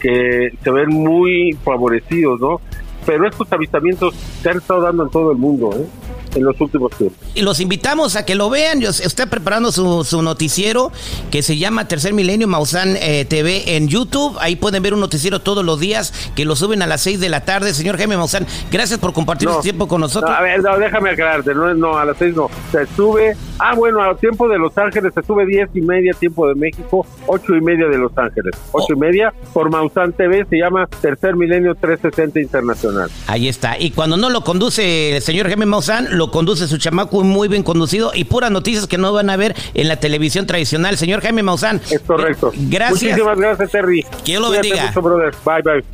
que 0.00 0.52
se 0.62 0.70
ven 0.70 0.90
muy 0.90 1.56
favorecidos, 1.64 2.40
¿no? 2.40 2.60
Pero 3.06 3.26
estos 3.26 3.52
avistamientos 3.52 4.14
se 4.14 4.50
han 4.50 4.58
estado 4.58 4.82
dando 4.82 5.04
en 5.04 5.10
todo 5.10 5.32
el 5.32 5.38
mundo, 5.38 5.70
¿eh? 5.76 5.86
En 6.34 6.44
los 6.44 6.60
últimos 6.60 6.92
tiempos. 6.92 7.18
Y 7.34 7.42
los 7.42 7.60
invitamos 7.60 8.16
a 8.16 8.24
que 8.24 8.34
lo 8.34 8.50
vean. 8.50 8.80
Yo 8.80 8.90
estoy 8.90 9.26
preparando 9.26 9.72
su, 9.72 10.22
noticiero 10.22 10.92
que 11.30 11.42
se 11.42 11.58
llama 11.58 11.88
Tercer 11.88 12.12
Milenio 12.12 12.46
Maussan 12.48 12.96
eh, 12.96 13.24
TV 13.24 13.76
en 13.76 13.88
YouTube. 13.88 14.36
Ahí 14.40 14.56
pueden 14.56 14.82
ver 14.82 14.94
un 14.94 15.00
noticiero 15.00 15.40
todos 15.40 15.64
los 15.64 15.80
días 15.80 16.12
que 16.36 16.44
lo 16.44 16.56
suben 16.56 16.82
a 16.82 16.86
las 16.86 17.00
6 17.02 17.20
de 17.20 17.28
la 17.28 17.44
tarde. 17.44 17.74
Señor 17.74 17.96
Jaime 17.96 18.16
Maussan, 18.16 18.46
gracias 18.70 18.98
por 18.98 19.12
compartir 19.12 19.48
este 19.48 19.62
tiempo 19.62 19.88
con 19.88 20.00
nosotros. 20.00 20.30
a 20.30 20.42
ver, 20.42 20.62
déjame 20.62 21.10
aclararte. 21.10 21.54
No, 21.54 21.72
no, 21.74 21.98
a 21.98 22.04
las 22.04 22.16
6 22.18 22.36
no. 22.36 22.50
Se 22.70 22.86
sube. 22.94 23.36
Ah, 23.58 23.74
bueno, 23.74 24.02
a 24.02 24.16
tiempo 24.16 24.48
de 24.48 24.58
Los 24.58 24.76
Ángeles 24.76 25.12
se 25.14 25.22
sube 25.22 25.46
10 25.46 25.70
y 25.74 25.80
media, 25.80 26.12
tiempo 26.14 26.48
de 26.48 26.54
México, 26.54 27.06
8 27.26 27.56
y 27.56 27.60
media 27.60 27.86
de 27.86 27.98
Los 27.98 28.16
Ángeles. 28.16 28.56
8 28.72 28.86
y 28.94 28.96
media 28.96 29.32
por 29.52 29.70
Maussan 29.70 30.12
TV. 30.12 30.46
Se 30.48 30.56
llama 30.56 30.86
Tercer 31.00 31.36
Milenio 31.36 31.74
360 31.74 32.40
Internacional. 32.40 33.10
Ahí 33.26 33.48
está. 33.48 33.78
Y 33.78 33.90
cuando 33.90 34.16
no 34.16 34.30
lo 34.30 34.42
conduce 34.42 35.16
el 35.16 35.22
señor 35.22 35.46
Jaime 35.46 35.66
Maussan, 35.66 36.08
lo 36.16 36.21
conduce 36.30 36.68
su 36.68 36.78
chamaco 36.78 37.22
muy 37.22 37.48
bien 37.48 37.62
conducido 37.62 38.12
y 38.14 38.24
puras 38.24 38.50
noticias 38.50 38.86
que 38.86 38.98
no 38.98 39.12
van 39.12 39.30
a 39.30 39.36
ver 39.36 39.54
en 39.74 39.88
la 39.88 39.96
televisión 39.96 40.46
tradicional. 40.46 40.96
Señor 40.96 41.20
Jaime 41.22 41.42
Maussan. 41.42 41.80
Es 41.90 42.00
correcto. 42.00 42.52
Gracias. 42.54 43.02
Muchísimas 43.02 43.38
gracias, 43.38 43.70
Terry. 43.70 44.02
Que 44.24 44.32
Dios 44.32 44.42
lo 44.42 44.50
bendiga. 44.50 44.86
Mucho, 44.86 45.02
brother. 45.02 45.34
Bye, 45.44 45.62
bye. 45.62 45.84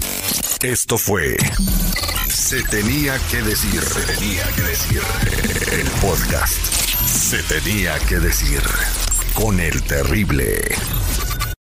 Esto 0.63 0.99
fue 0.99 1.37
Se 2.29 2.63
tenía 2.65 3.15
que 3.31 3.43
decir, 3.43 3.81
se 3.81 4.01
tenía 4.13 4.43
que 4.57 4.63
decir 4.63 5.01
el 5.73 5.87
podcast. 6.01 6.57
Se 7.07 7.43
tenía 7.43 7.99
que 8.01 8.17
decir 8.17 8.61
con 9.35 9.61
el 9.61 9.83
terrible. 9.83 10.61